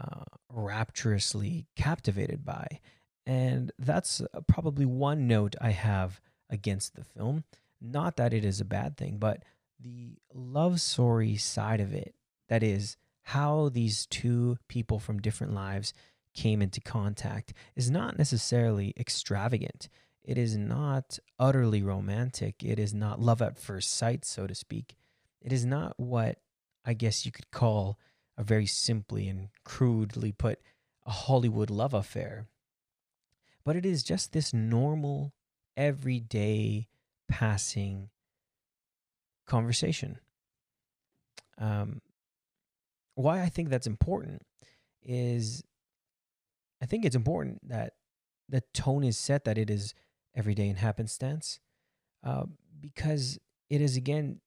[0.00, 2.80] uh, rapturously captivated by.
[3.26, 6.20] And that's uh, probably one note I have
[6.50, 7.44] against the film.
[7.80, 9.42] Not that it is a bad thing, but
[9.80, 12.14] the love story side of it,
[12.48, 12.96] that is,
[13.28, 15.94] how these two people from different lives
[16.34, 19.88] came into contact, is not necessarily extravagant.
[20.24, 22.64] It is not utterly romantic.
[22.64, 24.96] It is not love at first sight, so to speak.
[25.42, 26.38] It is not what
[26.84, 27.98] I guess you could call
[28.36, 30.58] a very simply and crudely put
[31.06, 32.46] a Hollywood love affair.
[33.64, 35.34] But it is just this normal,
[35.76, 36.88] everyday
[37.28, 38.08] passing
[39.46, 40.18] conversation.
[41.58, 42.00] Um,
[43.14, 44.42] why I think that's important
[45.02, 45.62] is
[46.82, 47.94] I think it's important that
[48.48, 49.94] the tone is set that it is
[50.36, 51.60] everyday and happenstance
[52.24, 52.44] uh,
[52.80, 53.38] because
[53.70, 54.40] it is again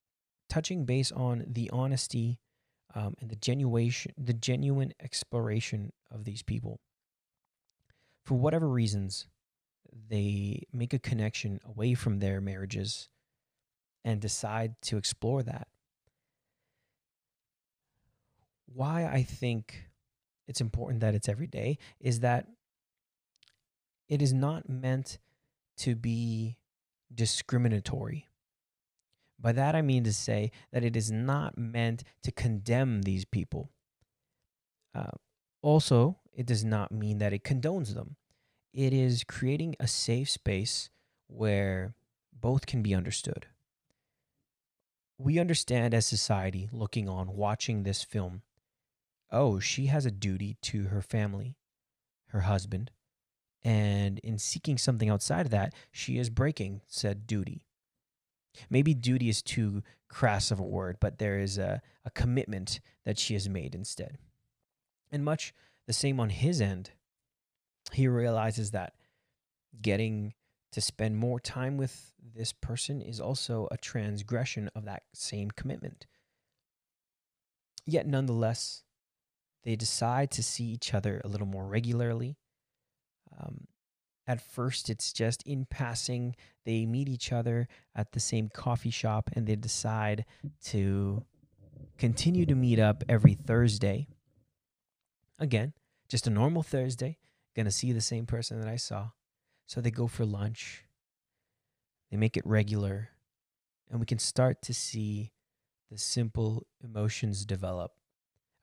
[0.48, 2.38] touching base on the honesty
[2.94, 6.80] um, and the genuine the genuine exploration of these people.
[8.24, 9.26] For whatever reasons
[10.08, 13.08] they make a connection away from their marriages
[14.04, 15.68] and decide to explore that.
[18.66, 19.88] Why i think
[20.46, 22.46] it's important that it's every day is that
[24.08, 25.18] it is not meant
[25.78, 26.56] to be
[27.14, 28.28] discriminatory
[29.40, 33.70] by that I mean to say that it is not meant to condemn these people.
[34.94, 35.12] Uh,
[35.62, 38.16] also, it does not mean that it condones them.
[38.72, 40.90] It is creating a safe space
[41.28, 41.94] where
[42.32, 43.46] both can be understood.
[45.18, 48.42] We understand as society looking on, watching this film,
[49.30, 51.56] oh, she has a duty to her family,
[52.28, 52.90] her husband,
[53.64, 57.66] and in seeking something outside of that, she is breaking said duty.
[58.70, 63.18] Maybe duty is too crass of a word, but there is a, a commitment that
[63.18, 64.18] she has made instead.
[65.10, 65.54] And much
[65.86, 66.90] the same on his end,
[67.92, 68.94] he realizes that
[69.80, 70.34] getting
[70.72, 76.06] to spend more time with this person is also a transgression of that same commitment.
[77.86, 78.82] Yet, nonetheless,
[79.64, 82.36] they decide to see each other a little more regularly.
[83.38, 83.66] Um,
[84.26, 86.36] at first, it's just in passing.
[86.66, 90.26] They meet each other at the same coffee shop and they decide
[90.66, 91.24] to
[91.96, 94.08] continue to meet up every Thursday.
[95.38, 95.72] Again,
[96.08, 97.18] just a normal Thursday.
[97.56, 99.10] Gonna see the same person that I saw.
[99.66, 100.84] So they go for lunch.
[102.10, 103.10] They make it regular.
[103.90, 105.32] And we can start to see
[105.90, 107.92] the simple emotions develop.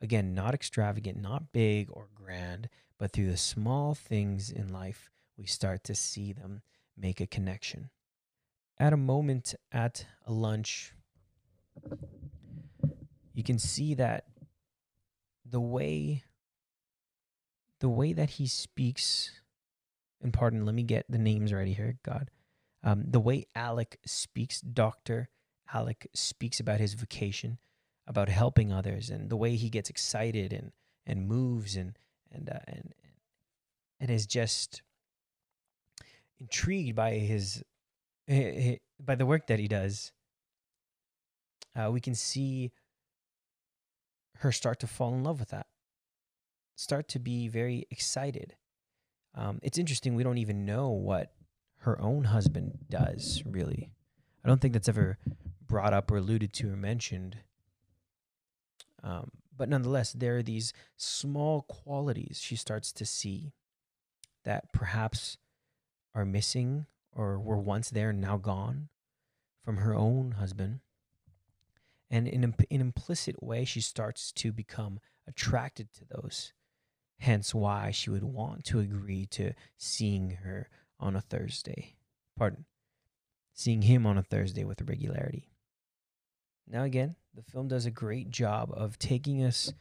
[0.01, 5.45] Again, not extravagant, not big or grand, but through the small things in life we
[5.45, 6.61] start to see them
[6.97, 7.89] make a connection.
[8.77, 10.93] At a moment at a lunch,
[13.33, 14.25] you can see that
[15.45, 16.23] the way
[17.79, 19.31] the way that he speaks
[20.21, 22.31] and pardon let me get the names ready here god
[22.83, 25.29] um, the way alec speaks dr
[25.73, 27.59] alec speaks about his vocation
[28.07, 30.71] about helping others and the way he gets excited and
[31.07, 31.97] and moves and
[32.31, 32.93] and uh, and
[33.99, 34.81] and is just
[36.39, 37.63] intrigued by his,
[38.29, 40.11] hi- by the work that he does.
[41.75, 42.71] Uh, we can see
[44.37, 45.67] her start to fall in love with that,
[46.75, 48.55] start to be very excited.
[49.33, 50.15] Um, it's interesting.
[50.15, 51.33] We don't even know what
[51.79, 53.91] her own husband does, really.
[54.43, 55.17] I don't think that's ever
[55.67, 57.37] brought up or alluded to or mentioned.
[59.05, 63.53] Um, but nonetheless, there are these small qualities she starts to see
[64.43, 65.37] that perhaps
[66.13, 68.89] are missing or were once there and now gone
[69.63, 70.79] from her own husband.
[72.09, 76.53] And in an implicit way, she starts to become attracted to those.
[77.19, 81.95] Hence, why she would want to agree to seeing her on a Thursday.
[82.37, 82.65] Pardon,
[83.53, 85.54] seeing him on a Thursday with regularity.
[86.67, 89.71] Now, again, the film does a great job of taking us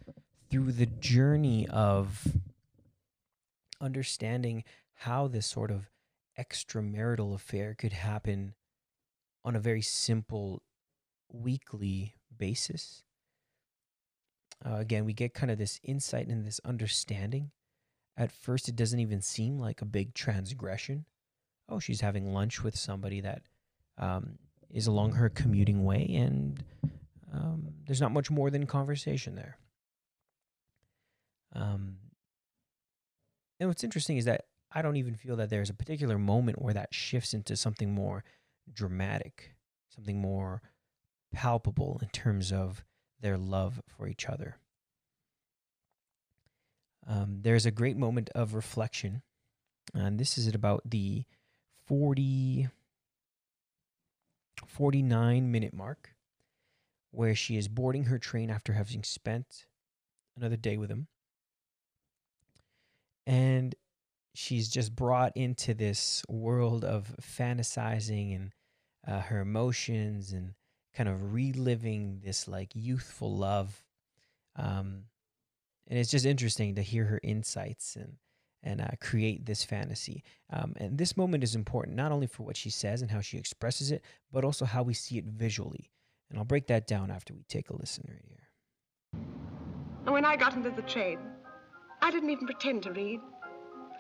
[0.51, 2.27] through the journey of
[3.81, 5.91] understanding how this sort of
[6.39, 8.55] extramarital affair could happen
[9.45, 10.63] on a very simple
[11.33, 13.03] weekly basis.
[14.65, 17.51] Uh, again, we get kind of this insight and this understanding.
[18.17, 21.05] At first, it doesn't even seem like a big transgression.
[21.69, 23.43] Oh, she's having lunch with somebody that
[23.99, 24.39] um,
[24.75, 26.63] is along her commuting way, and
[27.33, 29.57] um, there's not much more than conversation there.
[31.55, 31.97] Um,
[33.61, 36.75] and what's interesting is that I don't even feel that there's a particular moment where
[36.75, 38.25] that shifts into something more
[38.73, 39.55] dramatic,
[39.95, 40.61] something more
[41.33, 42.85] palpable in terms of
[43.21, 44.57] their love for each other.
[47.07, 49.23] Um, there's a great moment of reflection,
[49.95, 51.25] and this is at about the
[51.87, 52.69] 40,
[54.67, 56.15] 49 minute mark,
[57.11, 59.67] where she is boarding her train after having spent
[60.37, 61.07] another day with him.
[63.27, 63.75] And
[64.35, 68.53] she's just brought into this world of fantasizing and
[69.07, 70.55] uh, her emotions and
[70.95, 73.83] kind of reliving this like youthful love.
[74.57, 75.05] Um,
[75.89, 78.17] and it's just interesting to hear her insights and
[78.65, 80.25] and uh, create this fantasy.
[80.53, 83.39] Um, and this moment is important not only for what she says and how she
[83.39, 85.91] expresses it, but also how we see it visually.
[86.31, 89.23] And I'll break that down after we take a listen right here.
[90.07, 91.19] And when I got into the train,
[92.03, 93.21] I didn't even pretend to read.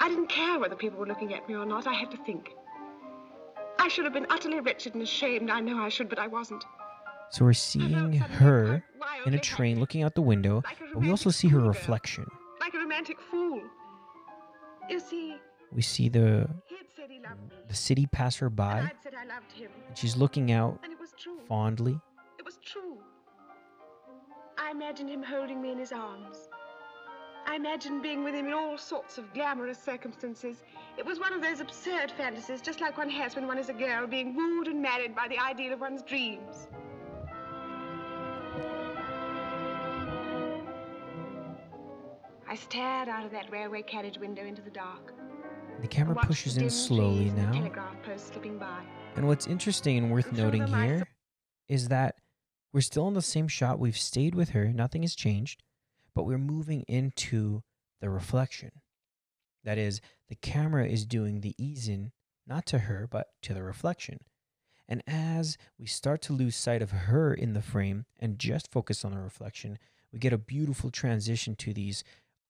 [0.01, 1.87] I didn't care whether people were looking at me or not.
[1.87, 2.51] I had to think.
[3.79, 5.51] I should have been utterly wretched and ashamed.
[5.51, 6.65] I know I should, but I wasn't.
[7.31, 8.83] So we're seeing her
[9.27, 12.27] in a train looking out the window, but we also see her reflection.
[12.61, 13.61] Like a romantic fool.
[14.89, 15.37] You see,
[15.73, 16.49] We see the
[16.97, 17.57] said he loved me.
[17.69, 19.71] the city pass her And by, I'd said I loved him.
[19.89, 21.39] and she's looking out And it was true.
[21.49, 21.99] fondly.
[22.39, 22.99] It was true.
[24.59, 26.49] I imagined him holding me in his arms.
[27.47, 30.63] I imagined being with him in all sorts of glamorous circumstances.
[30.97, 33.75] It was one of those absurd fantasies, just like one has when one is a
[33.75, 36.69] girl, being wooed and married by the ideal of one's dreams.
[42.55, 45.13] I stared out of that railway carriage window into the dark.
[45.81, 47.51] The camera pushes in slowly now.
[47.51, 48.85] telegraph post slipping by.
[49.17, 51.09] And what's interesting and worth noting here
[51.67, 52.15] is that
[52.73, 53.81] we're still in the same shot.
[53.81, 55.65] We've stayed with her, nothing has changed,
[56.15, 57.65] but we're moving into
[58.01, 58.71] the reflection.
[59.65, 62.13] That is, the camera is doing the ease in,
[62.47, 64.21] not to her, but to the reflection.
[64.89, 69.05] And as we start to lose sight of her in the frame and just focus
[69.05, 69.77] on the reflection,
[70.13, 72.05] we get a beautiful transition to these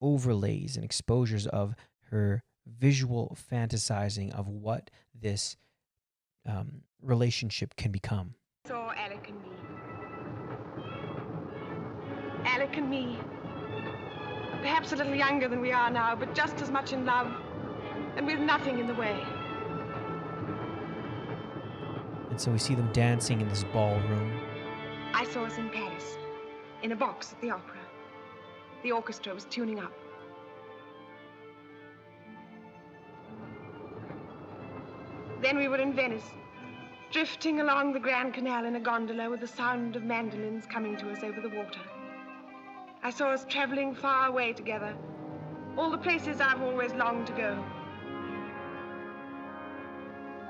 [0.04, 1.74] overlays and exposures of
[2.10, 5.56] her visual fantasizing of what this
[6.46, 8.34] um, relationship can become.
[8.66, 9.48] saw Alec and me.
[12.44, 13.18] Alec and me.
[14.60, 17.32] Perhaps a little younger than we are now, but just as much in love,
[18.16, 19.18] and with nothing in the way.
[22.30, 24.40] And so we see them dancing in this ballroom.
[25.14, 26.18] I saw us in Paris,
[26.82, 27.83] in a box at the opera.
[28.84, 29.92] The orchestra was tuning up.
[35.40, 36.30] Then we were in Venice,
[37.10, 41.10] drifting along the Grand Canal in a gondola with the sound of mandolins coming to
[41.10, 41.80] us over the water.
[43.02, 44.94] I saw us traveling far away together,
[45.78, 47.64] all the places I've always longed to go.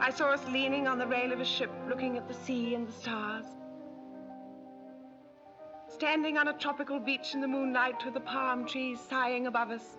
[0.01, 2.89] I saw us leaning on the rail of a ship, looking at the sea and
[2.89, 3.47] the stars.
[5.95, 9.97] Standing on a tropical beach in the moonlight with the palm trees sighing above us.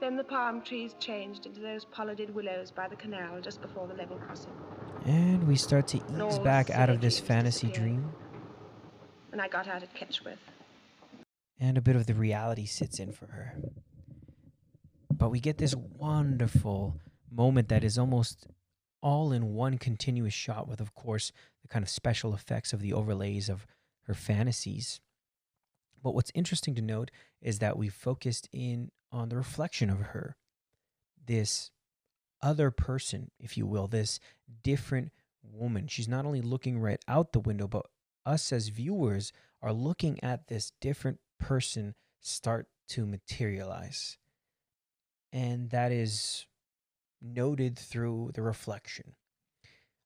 [0.00, 3.94] Then the palm trees changed into those pollarded willows by the canal just before the
[3.94, 4.52] level crossing.
[5.06, 8.12] And we start to ease back out of this fantasy dream.
[9.32, 10.36] And I got out at Ketchworth.
[11.58, 13.56] and a bit of the reality sits in for her.
[15.10, 18.46] But we get this wonderful moment that is almost
[19.00, 22.92] all in one continuous shot, with, of course, the kind of special effects of the
[22.92, 23.66] overlays of
[24.08, 25.00] her fantasies.
[26.02, 30.36] But what's interesting to note is that we focused in on the reflection of her,
[31.24, 31.70] this
[32.42, 34.18] other person, if you will, this
[34.62, 35.86] different woman.
[35.86, 37.86] She's not only looking right out the window, but
[38.24, 44.16] us as viewers are looking at this different person start to materialize.
[45.32, 46.46] And that is
[47.20, 49.14] noted through the reflection.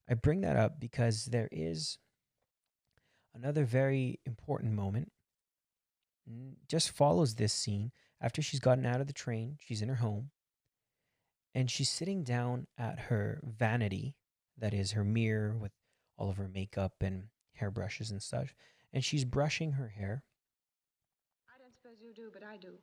[0.09, 1.97] I bring that up because there is
[3.33, 5.11] another very important moment.
[6.67, 10.31] Just follows this scene after she's gotten out of the train, she's in her home,
[11.53, 14.15] and she's sitting down at her vanity,
[14.57, 15.71] that is her mirror with
[16.17, 17.23] all of her makeup and
[17.53, 18.53] hairbrushes and stuff,
[18.93, 20.23] and she's brushing her hair.
[21.53, 22.75] I don't suppose you do, but I do.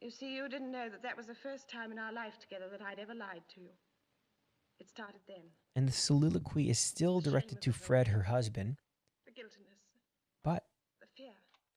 [0.00, 2.66] You see, you didn't know that that was the first time in our life together
[2.70, 3.70] that I'd ever lied to you.
[4.78, 5.42] It started then.
[5.74, 8.76] And the soliloquy is still directed to Fred, her husband,
[9.36, 9.78] guiltiness,
[10.42, 10.64] but
[11.00, 11.32] the fear.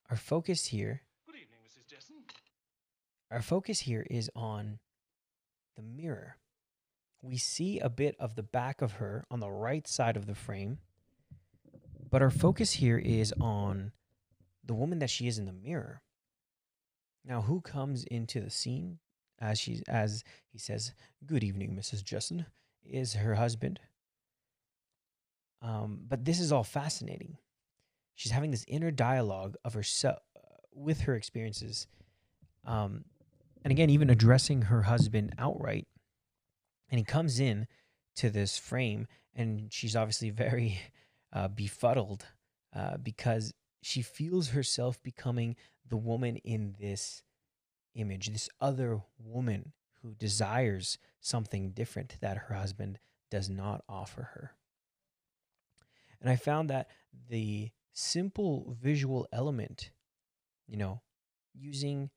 [0.10, 1.88] our focus here, Good evening, Mrs.
[1.90, 2.16] Jesson.
[3.32, 4.80] our focus here is on
[5.76, 6.38] the mirror,
[7.22, 10.36] we see a bit of the back of her on the right side of the
[10.36, 10.80] frame,
[12.10, 13.92] but our focus here is on
[14.64, 16.02] the woman that she is in the mirror.
[17.26, 19.00] Now, who comes into the scene
[19.40, 20.94] as she as he says,
[21.26, 22.04] "Good evening, Mrs.
[22.04, 22.46] Jesson,"
[22.84, 23.80] is her husband.
[25.62, 27.38] Um, but this is all fascinating.
[28.20, 30.20] She's having this inner dialogue of herself
[30.74, 31.88] with her experiences,
[32.66, 33.06] um,
[33.64, 35.88] and again, even addressing her husband outright.
[36.90, 37.66] And he comes in
[38.18, 40.82] to this frame, and she's obviously very
[41.34, 42.26] uh, befuddled
[42.76, 45.56] uh, because she feels herself becoming
[45.88, 47.24] the woman in this
[47.96, 53.00] image, this other woman who desires something different that her husband
[53.32, 54.52] does not offer her.
[56.20, 56.90] And I found that
[57.30, 59.92] the simple visual element,
[60.68, 61.02] you know,
[61.54, 62.10] using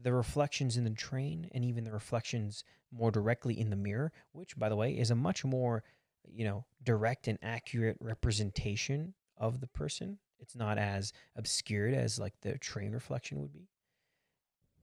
[0.00, 4.56] the reflections in the train and even the reflections more directly in the mirror, which,
[4.56, 5.82] by the way, is a much more,
[6.24, 10.18] you know, direct and accurate representation of the person.
[10.40, 13.68] It's not as obscured as like the train reflection would be.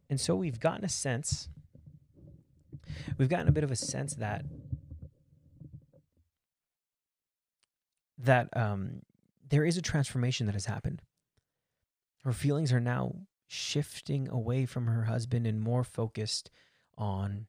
[0.09, 1.49] And so we've gotten a sense,
[3.17, 4.45] we've gotten a bit of a sense that
[8.17, 9.01] that um,
[9.50, 11.02] there is a transformation that has happened.
[12.24, 13.16] Her feelings are now
[13.48, 16.50] shifting away from her husband and more focused
[16.98, 17.48] on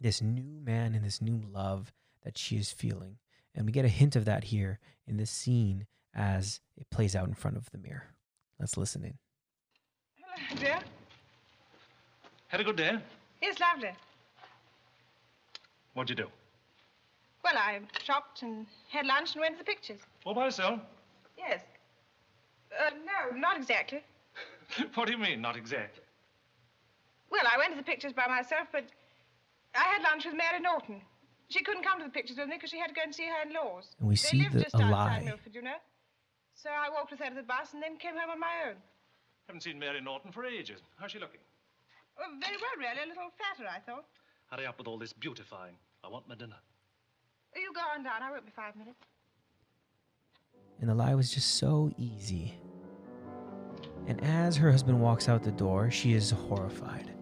[0.00, 1.92] this new man and this new love
[2.24, 3.16] that she is feeling.
[3.54, 7.28] And we get a hint of that here in this scene as it plays out
[7.28, 8.14] in front of the mirror.
[8.58, 9.18] Let's listen in.
[10.16, 10.78] Hello, dear.
[12.48, 12.98] Had a good day?
[13.40, 13.90] It's lovely.
[15.94, 16.30] What'd you do?
[17.44, 20.00] Well, I shopped and had lunch and went to the pictures.
[20.24, 20.80] All by yourself?
[21.36, 21.60] Yes.
[22.72, 24.02] Uh, no, not exactly.
[24.94, 26.02] what do you mean, not exactly?
[27.30, 28.84] Well, I went to the pictures by myself, but
[29.74, 31.02] I had lunch with Mary Norton.
[31.50, 33.26] She couldn't come to the pictures with me because she had to go and see
[33.26, 33.94] her in-laws.
[34.00, 35.20] And we they see live the- just a outside lie.
[35.20, 35.76] Milford, you know.
[36.54, 38.76] So I walked with her to the bus and then came home on my own.
[39.48, 40.80] Haven't seen Mary Norton for ages.
[40.96, 41.40] How's she looking?
[42.18, 43.04] Oh, very well, really.
[43.04, 44.06] A little fatter, I thought.
[44.50, 45.74] Hurry up with all this beautifying.
[46.02, 46.56] I want my dinner.
[47.56, 48.22] You go on down.
[48.22, 48.98] I won't be five minutes.
[50.80, 52.58] And the lie was just so easy.
[54.06, 57.12] And as her husband walks out the door, she is horrified.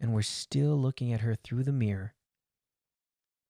[0.00, 2.14] And we're still looking at her through the mirror.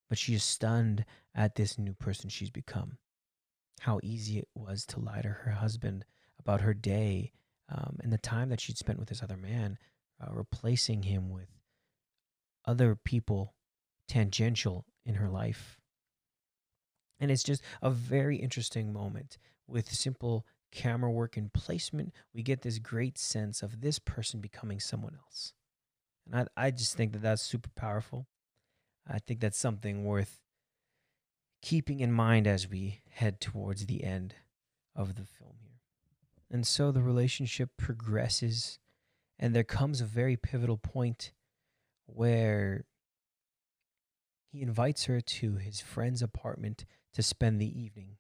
[0.09, 1.05] But she is stunned
[1.35, 2.99] at this new person she's become.
[3.81, 6.05] How easy it was to lie to her husband
[6.39, 7.33] about her day
[7.69, 9.79] um, and the time that she'd spent with this other man,
[10.21, 11.49] uh, replacing him with
[12.67, 13.55] other people
[14.09, 15.79] tangential in her life.
[17.21, 22.13] And it's just a very interesting moment with simple camera work and placement.
[22.35, 25.53] We get this great sense of this person becoming someone else.
[26.27, 28.27] And I, I just think that that's super powerful.
[29.09, 30.41] I think that's something worth
[31.63, 34.35] keeping in mind as we head towards the end
[34.95, 35.81] of the film here.
[36.51, 38.79] And so the relationship progresses,
[39.39, 41.33] and there comes a very pivotal point
[42.07, 42.85] where
[44.55, 48.19] he invites her to his friend's apartment to spend the evening.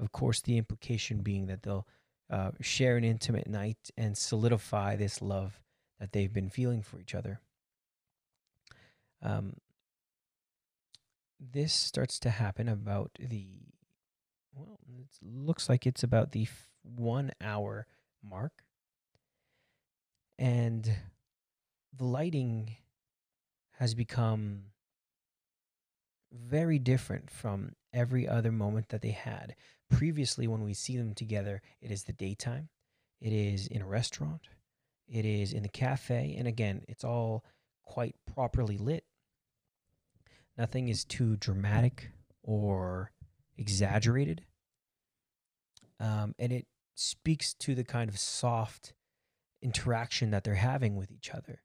[0.00, 1.86] Of course, the implication being that they'll
[2.28, 5.60] uh, share an intimate night and solidify this love
[6.00, 7.40] that they've been feeling for each other.
[9.22, 9.58] Um,
[11.38, 13.46] this starts to happen about the,
[14.52, 17.86] well, it looks like it's about the f- one hour
[18.28, 18.64] mark.
[20.36, 20.92] And
[21.96, 22.74] the lighting
[23.78, 24.69] has become
[26.32, 29.54] very different from every other moment that they had.
[29.90, 32.68] Previously, when we see them together, it is the daytime,
[33.20, 34.48] it is in a restaurant,
[35.08, 37.44] it is in the cafe, and again, it's all
[37.84, 39.04] quite properly lit.
[40.56, 42.10] Nothing is too dramatic
[42.42, 43.10] or
[43.58, 44.42] exaggerated.
[45.98, 48.94] Um, and it speaks to the kind of soft
[49.62, 51.62] interaction that they're having with each other.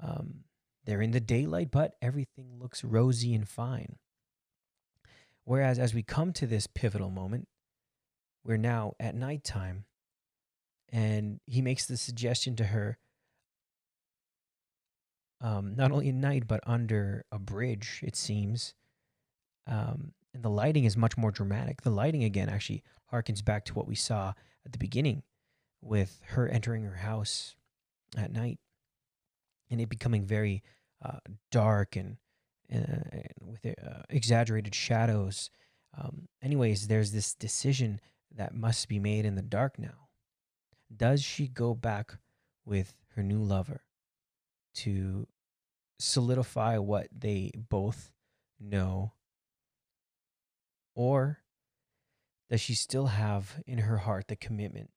[0.00, 0.44] Um,
[0.84, 3.96] they're in the daylight, but everything looks rosy and fine.
[5.44, 7.48] Whereas as we come to this pivotal moment,
[8.44, 9.84] we're now at nighttime,
[10.90, 12.98] and he makes the suggestion to her
[15.40, 18.72] um, not only at night, but under a bridge, it seems.
[19.66, 21.82] Um, and the lighting is much more dramatic.
[21.82, 22.82] The lighting, again, actually
[23.12, 24.32] harkens back to what we saw
[24.64, 25.22] at the beginning
[25.82, 27.56] with her entering her house
[28.16, 28.58] at night
[29.70, 30.62] and it becoming very
[31.04, 31.18] uh,
[31.50, 32.16] dark and,
[32.72, 32.78] uh,
[33.12, 35.50] and with uh, exaggerated shadows.
[35.96, 38.00] Um, anyways, there's this decision
[38.34, 40.08] that must be made in the dark now.
[40.94, 42.18] Does she go back
[42.64, 43.82] with her new lover
[44.74, 45.26] to
[45.98, 48.10] solidify what they both
[48.60, 49.12] know?
[50.94, 51.40] Or
[52.50, 54.90] does she still have in her heart the commitment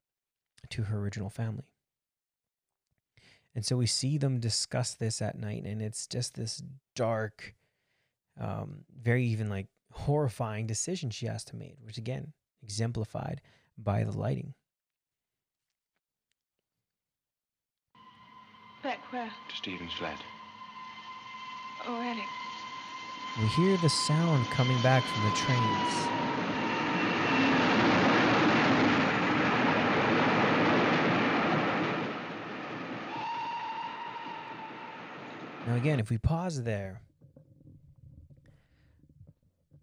[0.70, 1.72] to her original family?
[3.58, 6.62] And so we see them discuss this at night, and it's just this
[6.96, 7.56] dark,
[8.40, 13.42] um, very even like horrifying decision she has to make, which again, exemplified
[13.76, 14.54] by the lighting.
[18.84, 19.32] Back where?
[19.50, 20.22] To Stephen's flat.
[21.88, 22.26] Oh, Alec.
[23.40, 26.27] We hear the sound coming back from the trains.
[35.68, 37.02] Now, again, if we pause there,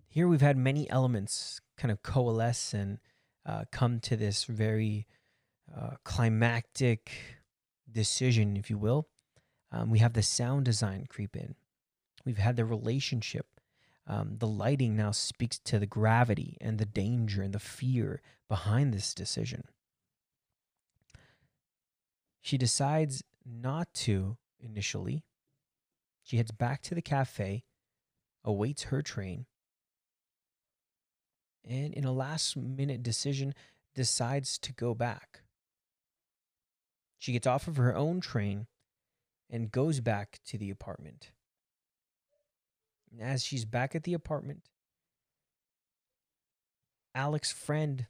[0.08, 3.00] here we've had many elements kind of coalesce and
[3.44, 5.06] uh, come to this very
[5.76, 7.12] uh, climactic
[7.92, 9.08] decision, if you will.
[9.72, 11.54] Um, we have the sound design creep in.
[12.24, 13.44] We've had the relationship.
[14.06, 18.94] Um, the lighting now speaks to the gravity and the danger and the fear behind
[18.94, 19.64] this decision.
[22.40, 25.24] She decides not to initially.
[26.24, 27.64] She heads back to the cafe,
[28.44, 29.44] awaits her train,
[31.62, 33.54] and in a last minute decision,
[33.94, 35.42] decides to go back.
[37.18, 38.66] She gets off of her own train
[39.50, 41.30] and goes back to the apartment.
[43.12, 44.62] And as she's back at the apartment,
[47.14, 48.06] Alec's friend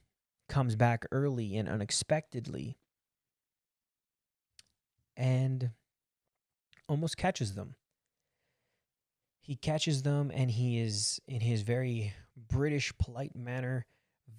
[0.48, 2.78] comes back early and unexpectedly
[5.16, 5.70] and
[6.88, 7.74] almost catches them.
[9.44, 13.84] He catches them and he is, in his very British, polite manner,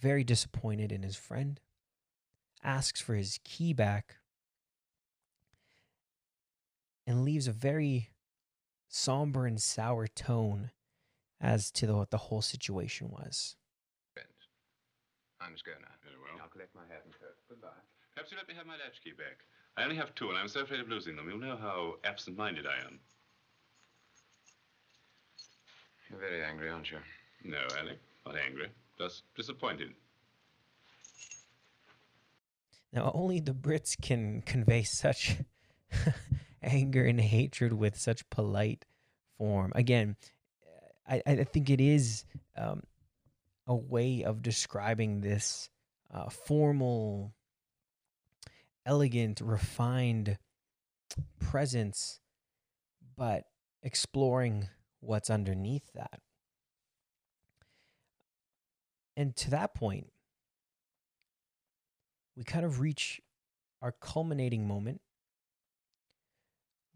[0.01, 1.59] very disappointed in his friend,
[2.63, 4.15] asks for his key back,
[7.05, 8.09] and leaves a very
[8.89, 10.71] somber and sour tone
[11.39, 13.57] as to the, what the whole situation was.
[14.15, 14.49] Friends.
[15.39, 15.93] I must go now.
[16.03, 16.41] Very well.
[16.41, 17.37] I'll collect my hat and coat.
[17.47, 17.67] Goodbye.
[18.15, 19.45] Perhaps you let me have my latchkey back.
[19.77, 21.29] I only have two, and I'm so afraid of losing them.
[21.29, 22.99] You know how absent-minded I am.
[26.09, 26.97] You're very angry, aren't you?
[27.43, 28.69] No, Alec, not angry.
[28.97, 29.93] Just disappointed.
[32.93, 35.37] Now, only the Brits can convey such
[36.63, 38.85] anger and hatred with such polite
[39.37, 39.71] form.
[39.75, 40.15] Again,
[41.07, 42.23] I, I think it is
[42.57, 42.83] um,
[43.67, 45.69] a way of describing this
[46.13, 47.33] uh, formal,
[48.85, 50.37] elegant, refined
[51.39, 52.19] presence,
[53.17, 53.43] but
[53.83, 54.69] exploring
[55.05, 56.19] what's underneath that.
[59.17, 60.07] And to that point,
[62.35, 63.21] we kind of reach
[63.81, 65.01] our culminating moment.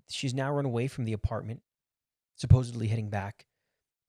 [0.09, 1.61] She's now run away from the apartment,
[2.35, 3.45] supposedly heading back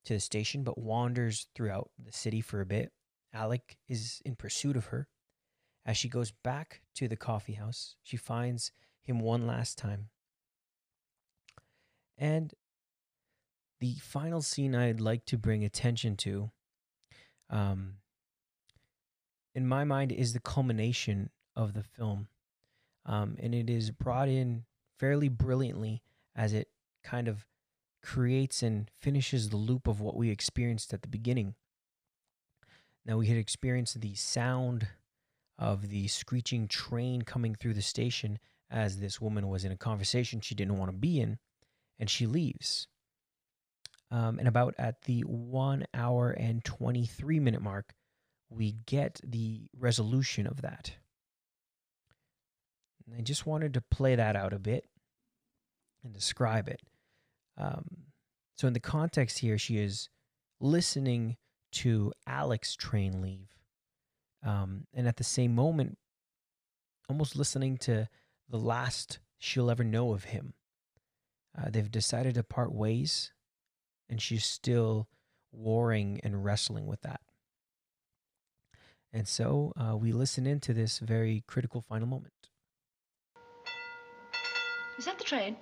[0.06, 2.90] to the station, but wanders throughout the city for a bit.
[3.32, 5.08] Alec is in pursuit of her.
[5.86, 8.72] As she goes back to the coffee house, she finds
[9.02, 10.08] him one last time.
[12.18, 12.52] And
[13.80, 16.50] the final scene I'd like to bring attention to,
[17.48, 17.94] um,
[19.54, 22.28] in my mind, is the culmination of the film.
[23.06, 24.64] Um, and it is brought in
[24.98, 26.02] fairly brilliantly
[26.36, 26.68] as it
[27.02, 27.46] kind of
[28.02, 31.54] creates and finishes the loop of what we experienced at the beginning.
[33.06, 34.88] Now, we had experienced the sound
[35.58, 38.38] of the screeching train coming through the station
[38.70, 41.38] as this woman was in a conversation she didn't want to be in,
[41.98, 42.86] and she leaves.
[44.10, 47.94] Um, and about at the one hour and 23 minute mark,
[48.48, 50.92] we get the resolution of that.
[53.06, 54.86] And I just wanted to play that out a bit
[56.02, 56.80] and describe it.
[57.56, 57.84] Um,
[58.56, 60.08] so, in the context here, she is
[60.60, 61.36] listening
[61.72, 63.48] to Alec's train leave.
[64.44, 65.98] Um, and at the same moment,
[67.08, 68.08] almost listening to
[68.48, 70.54] the last she'll ever know of him.
[71.56, 73.32] Uh, they've decided to part ways,
[74.10, 75.08] and she's still
[75.52, 77.20] warring and wrestling with that.
[79.12, 82.34] And so uh, we listen into this very critical final moment.
[84.98, 85.56] Is that the train?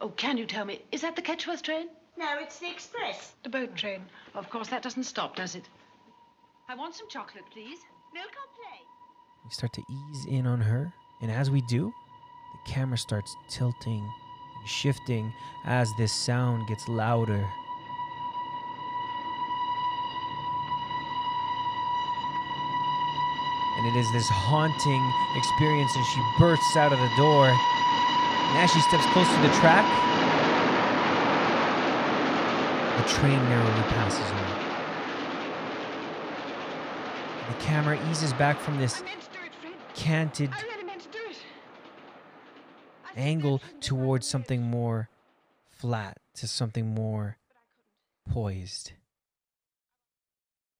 [0.00, 1.88] Oh, can you tell me, is that the Ketchworth train?
[2.18, 3.32] No, it's the express.
[3.42, 4.02] The boat train.
[4.34, 5.68] Of course, that doesn't stop, does it?
[6.68, 7.78] I want some chocolate, please.
[8.12, 8.84] Milk or plain?
[9.44, 11.92] We start to ease in on her, and as we do,
[12.52, 14.00] the camera starts tilting
[14.58, 15.32] and shifting
[15.64, 17.44] as this sound gets louder.
[23.78, 25.02] And it is this haunting
[25.36, 27.46] experience, and she bursts out of the door.
[27.46, 29.86] And as she steps close to the track,
[32.98, 34.64] the train narrowly passes her.
[37.48, 39.94] The camera eases back from this I meant to do it, Fred.
[39.94, 41.36] canted I really meant to do it.
[43.04, 45.08] I said angle that from the towards something more
[45.70, 47.60] flat, to something more but I
[48.34, 48.34] couldn't.
[48.34, 48.92] poised.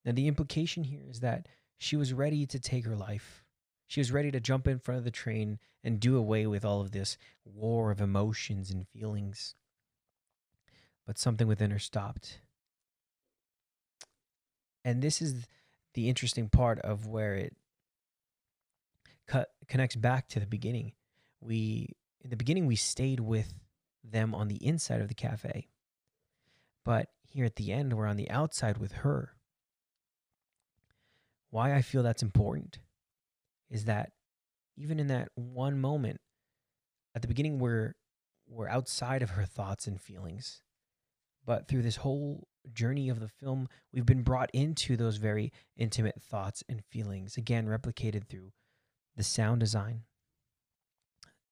[0.04, 1.46] Now, the implication here is that
[1.78, 3.44] she was ready to take her life.
[3.86, 6.80] She was ready to jump in front of the train and do away with all
[6.80, 9.54] of this war of emotions and feelings.
[11.06, 12.40] But something within her stopped.
[14.84, 15.46] And this is
[15.94, 17.56] the interesting part of where it
[19.26, 20.92] cut, connects back to the beginning.
[21.40, 23.54] We in the beginning we stayed with
[24.02, 25.68] them on the inside of the cafe.
[26.84, 29.34] But here at the end, we're on the outside with her.
[31.50, 32.78] Why I feel that's important
[33.70, 34.12] is that
[34.76, 36.20] even in that one moment,
[37.14, 37.94] at the beginning, we're,
[38.46, 40.62] we're outside of her thoughts and feelings.
[41.44, 46.20] But through this whole journey of the film, we've been brought into those very intimate
[46.20, 48.52] thoughts and feelings, again, replicated through
[49.16, 50.02] the sound design,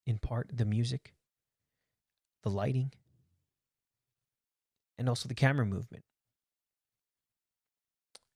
[0.07, 1.15] in part, the music,
[2.43, 2.93] the lighting,
[4.99, 6.05] and also the camera movement.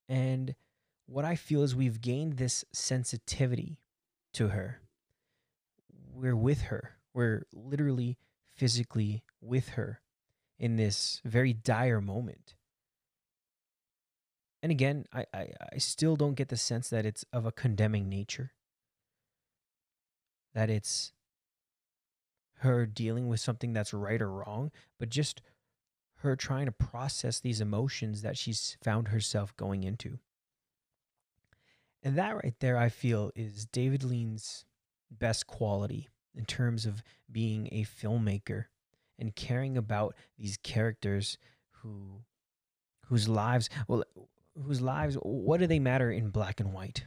[0.08, 0.54] And
[1.10, 3.80] what I feel is we've gained this sensitivity
[4.32, 4.80] to her.
[6.14, 6.98] We're with her.
[7.12, 8.16] We're literally
[8.54, 10.00] physically with her
[10.56, 12.54] in this very dire moment.
[14.62, 18.08] And again, I, I, I still don't get the sense that it's of a condemning
[18.08, 18.52] nature,
[20.54, 21.12] that it's
[22.58, 25.42] her dealing with something that's right or wrong, but just
[26.18, 30.20] her trying to process these emotions that she's found herself going into.
[32.02, 34.64] And that right there, I feel, is David Lean's
[35.10, 38.66] best quality in terms of being a filmmaker
[39.18, 41.36] and caring about these characters
[41.70, 42.22] who
[43.06, 44.04] whose lives well
[44.54, 47.04] whose lives what do they matter in black and white?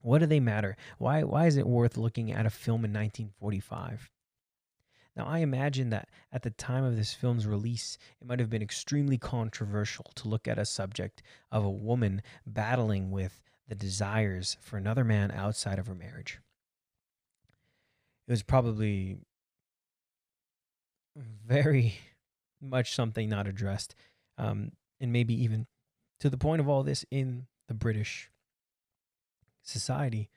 [0.00, 0.76] What do they matter?
[0.98, 4.10] Why why is it worth looking at a film in 1945
[5.16, 8.62] now, I imagine that at the time of this film's release, it might have been
[8.62, 14.76] extremely controversial to look at a subject of a woman battling with the desires for
[14.76, 16.40] another man outside of her marriage.
[18.26, 19.18] It was probably
[21.16, 21.94] very
[22.60, 23.94] much something not addressed,
[24.38, 25.66] um, and maybe even
[26.20, 28.30] to the point of all this in the British
[29.62, 30.28] society.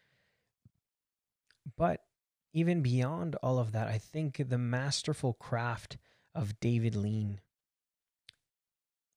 [1.77, 2.01] But
[2.53, 5.97] even beyond all of that, I think the masterful craft
[6.33, 7.41] of David Lean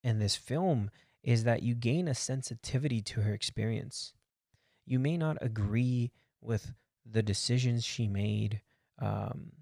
[0.02, 0.90] and this film
[1.22, 4.12] is that you gain a sensitivity to her experience.
[4.86, 6.72] You may not agree with
[7.04, 8.62] the decisions she made,
[9.00, 9.52] um,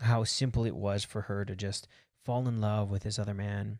[0.00, 1.86] how simple it was for her to just
[2.24, 3.78] fall in love with this other man.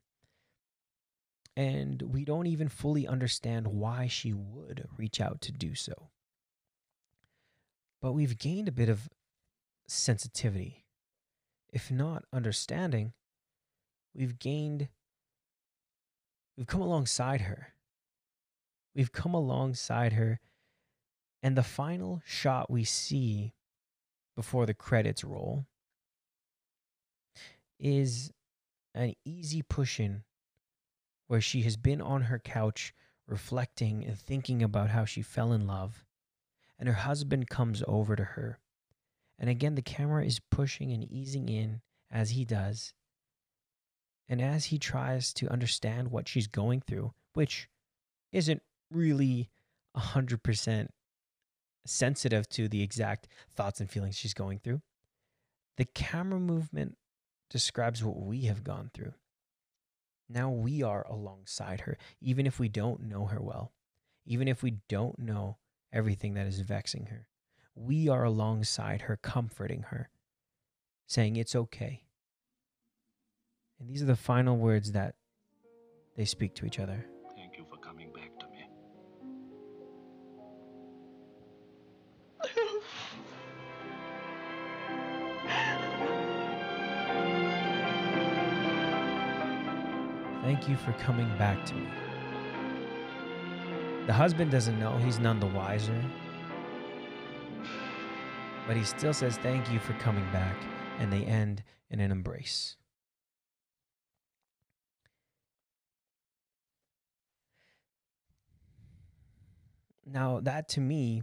[1.57, 6.11] And we don't even fully understand why she would reach out to do so
[8.01, 9.09] but we've gained a bit of
[9.87, 10.87] sensitivity.
[11.73, 13.13] If not understanding,
[14.15, 14.89] we've gained,
[16.57, 17.75] we've come alongside her.
[18.95, 20.41] We've come alongside her,
[21.43, 23.55] and the final shot we see
[24.35, 25.67] before the credits roll
[27.79, 28.33] is
[28.95, 30.25] an easy push in
[31.29, 32.93] where she has been on her couch
[33.27, 36.05] reflecting and thinking about how she fell in love
[36.81, 38.59] and her husband comes over to her.
[39.39, 42.95] And again, the camera is pushing and easing in as he does.
[44.31, 47.69] And as he tries to understand what she's going through, which
[48.31, 49.51] isn't really
[49.97, 50.89] 100%
[51.85, 53.27] sensitive to the exact
[53.57, 54.83] thoughts and feelings she's going through,
[55.79, 56.97] the camera movement
[57.51, 59.15] describes what we have gone through.
[60.29, 63.73] Now we are alongside her, even if we don't know her well,
[64.25, 65.57] even if we don't know
[65.93, 67.27] everything that is vexing her.
[67.75, 70.09] We are alongside her, comforting her,
[71.09, 72.05] saying it's okay.
[73.81, 75.15] And these are the final words that
[76.17, 77.07] they speak to each other.
[77.35, 78.69] Thank you for coming back to me.
[90.43, 91.89] Thank you for coming back to me.
[94.07, 96.03] The husband doesn't know, he's none the wiser.
[98.67, 100.57] But he still says, Thank you for coming back.
[100.99, 102.77] And they end in an embrace.
[110.13, 111.23] Now, that to me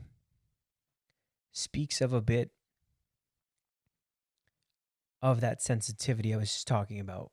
[1.52, 2.52] speaks of a bit
[5.22, 7.32] of that sensitivity I was just talking about.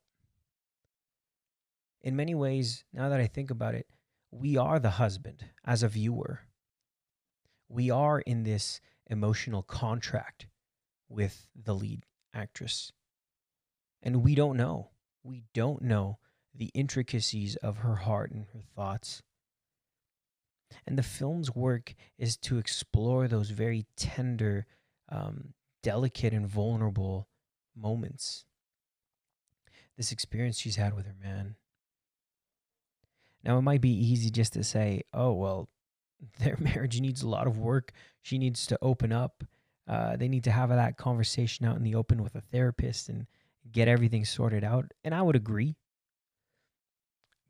[2.05, 3.87] in many ways, now that I think about it,
[4.29, 6.41] we are the husband as a viewer.
[7.67, 10.45] We are in this emotional contract
[11.09, 12.91] with the lead actress.
[14.03, 14.91] And we don't know.
[15.23, 16.19] We don't know
[16.53, 19.23] the intricacies of her heart and her thoughts.
[20.87, 24.65] And the film's work is to explore those very tender,
[25.09, 25.53] um,
[25.83, 27.27] delicate, and vulnerable
[27.75, 28.45] moments.
[29.97, 31.55] This experience she's had with her man.
[33.43, 35.69] Now, it might be easy just to say, oh, well,
[36.39, 37.91] their marriage needs a lot of work.
[38.21, 39.43] She needs to open up.
[39.87, 43.27] Uh, they need to have that conversation out in the open with a therapist and
[43.71, 44.85] get everything sorted out.
[45.03, 45.75] And I would agree.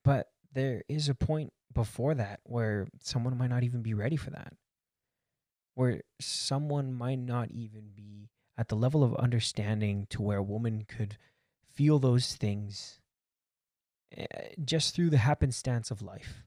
[0.04, 4.32] But there is a point before that where someone might not even be ready for
[4.32, 4.54] that,
[5.76, 10.86] where someone might not even be at the level of understanding to where a woman
[10.88, 11.18] could
[11.72, 13.00] feel those things
[14.18, 14.26] eh,
[14.64, 16.44] just through the happenstance of life.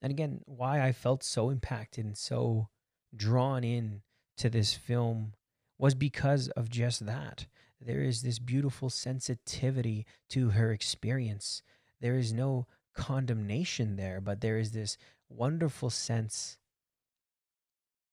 [0.00, 2.68] And again, why I felt so impacted and so
[3.16, 4.02] drawn in
[4.36, 5.32] to this film
[5.78, 7.46] was because of just that.
[7.80, 11.62] There is this beautiful sensitivity to her experience.
[12.00, 14.96] There is no condemnation there, but there is this
[15.28, 16.58] wonderful sense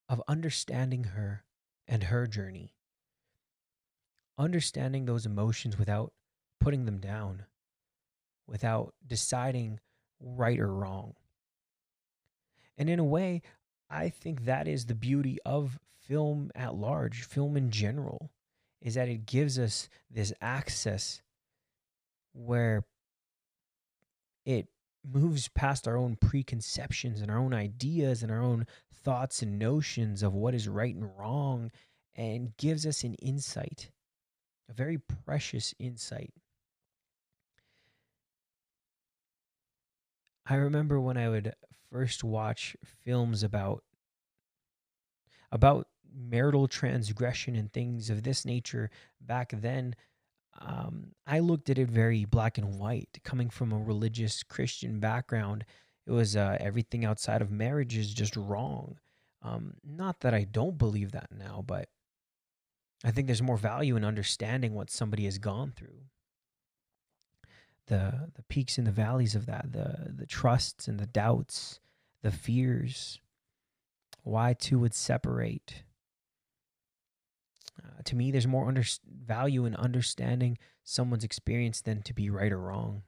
[0.07, 1.43] of understanding her
[1.87, 2.73] and her journey.
[4.37, 6.13] Understanding those emotions without
[6.59, 7.45] putting them down,
[8.47, 9.79] without deciding
[10.19, 11.13] right or wrong.
[12.77, 13.41] And in a way,
[13.89, 18.31] I think that is the beauty of film at large, film in general,
[18.81, 21.21] is that it gives us this access
[22.33, 22.83] where
[24.45, 24.67] it
[25.03, 30.23] moves past our own preconceptions and our own ideas and our own thoughts and notions
[30.23, 31.71] of what is right and wrong
[32.15, 33.91] and gives us an insight,
[34.69, 36.33] a very precious insight.
[40.47, 41.53] I remember when I would
[41.89, 43.83] first watch films about
[45.51, 48.89] about marital transgression and things of this nature
[49.19, 49.95] back then
[50.59, 53.19] um, i looked at it very black and white.
[53.23, 55.65] Coming from a religious christian background
[56.07, 58.99] it was uh, everything outside of marriage is just wrong.
[59.41, 61.89] Um, not that i don't believe that now but
[63.03, 66.01] i think there's more value in understanding what somebody has gone through.
[67.87, 71.79] The the peaks and the valleys of that the the trusts and the doubts
[72.25, 73.19] the fears.
[74.23, 75.83] Why two would separate
[77.97, 78.83] Uh, to me there's more under-
[79.25, 83.03] value in understanding someone's experience than to be right or wrong.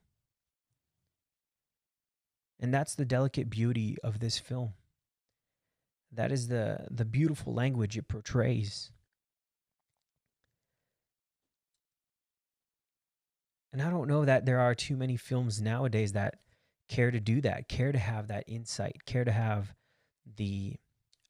[2.60, 4.74] And that's the delicate beauty of this film.
[6.12, 8.90] That is the the beautiful language it portrays.
[13.72, 16.36] And i don't know that there are too many films nowadays that
[16.88, 19.74] care to do that care to have that insight care to have
[20.36, 20.76] the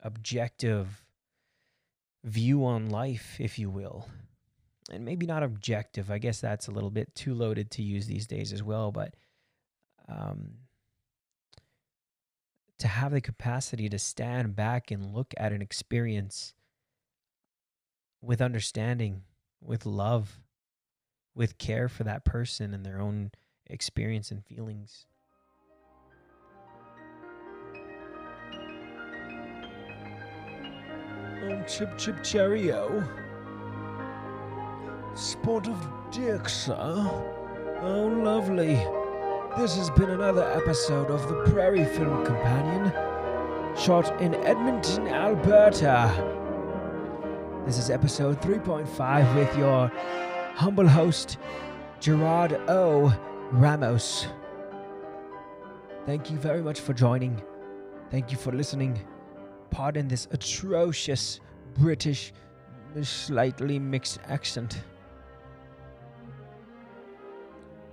[0.00, 1.04] objective
[2.28, 4.08] view on life, if you will.
[4.90, 6.10] And maybe not objective.
[6.10, 8.90] I guess that's a little bit too loaded to use these days as well.
[8.90, 9.14] But
[10.08, 10.52] um,
[12.78, 16.54] to have the capacity to stand back and look at an experience
[18.22, 19.22] with understanding,
[19.60, 20.40] with love,
[21.34, 23.30] with care for that person and their own
[23.66, 25.06] experience and feelings.
[31.40, 33.02] Oh, chip chip cheerio.
[35.14, 36.74] Sport of sir.
[37.80, 38.74] Oh, lovely.
[39.56, 42.92] This has been another episode of the Prairie Film Companion,
[43.76, 46.12] shot in Edmonton, Alberta.
[47.66, 49.88] This is episode 3.5 with your
[50.54, 51.38] humble host,
[52.00, 53.16] Gerard O.
[53.52, 54.26] Ramos.
[56.04, 57.40] Thank you very much for joining.
[58.10, 58.98] Thank you for listening.
[59.70, 61.40] Pardon this atrocious
[61.74, 62.32] British,
[63.02, 64.82] slightly mixed accent.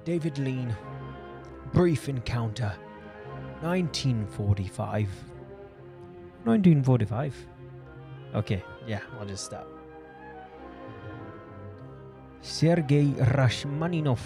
[0.03, 0.75] David Lean,
[1.73, 2.73] Brief Encounter,
[3.61, 5.09] 1945.
[6.43, 7.47] 1945.
[8.35, 9.67] Okay, yeah, I'll just stop.
[12.41, 14.19] Sergei Rachmaninov.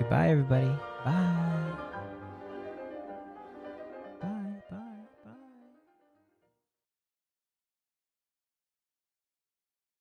[0.00, 0.76] Goodbye, everybody.
[1.04, 1.89] Bye.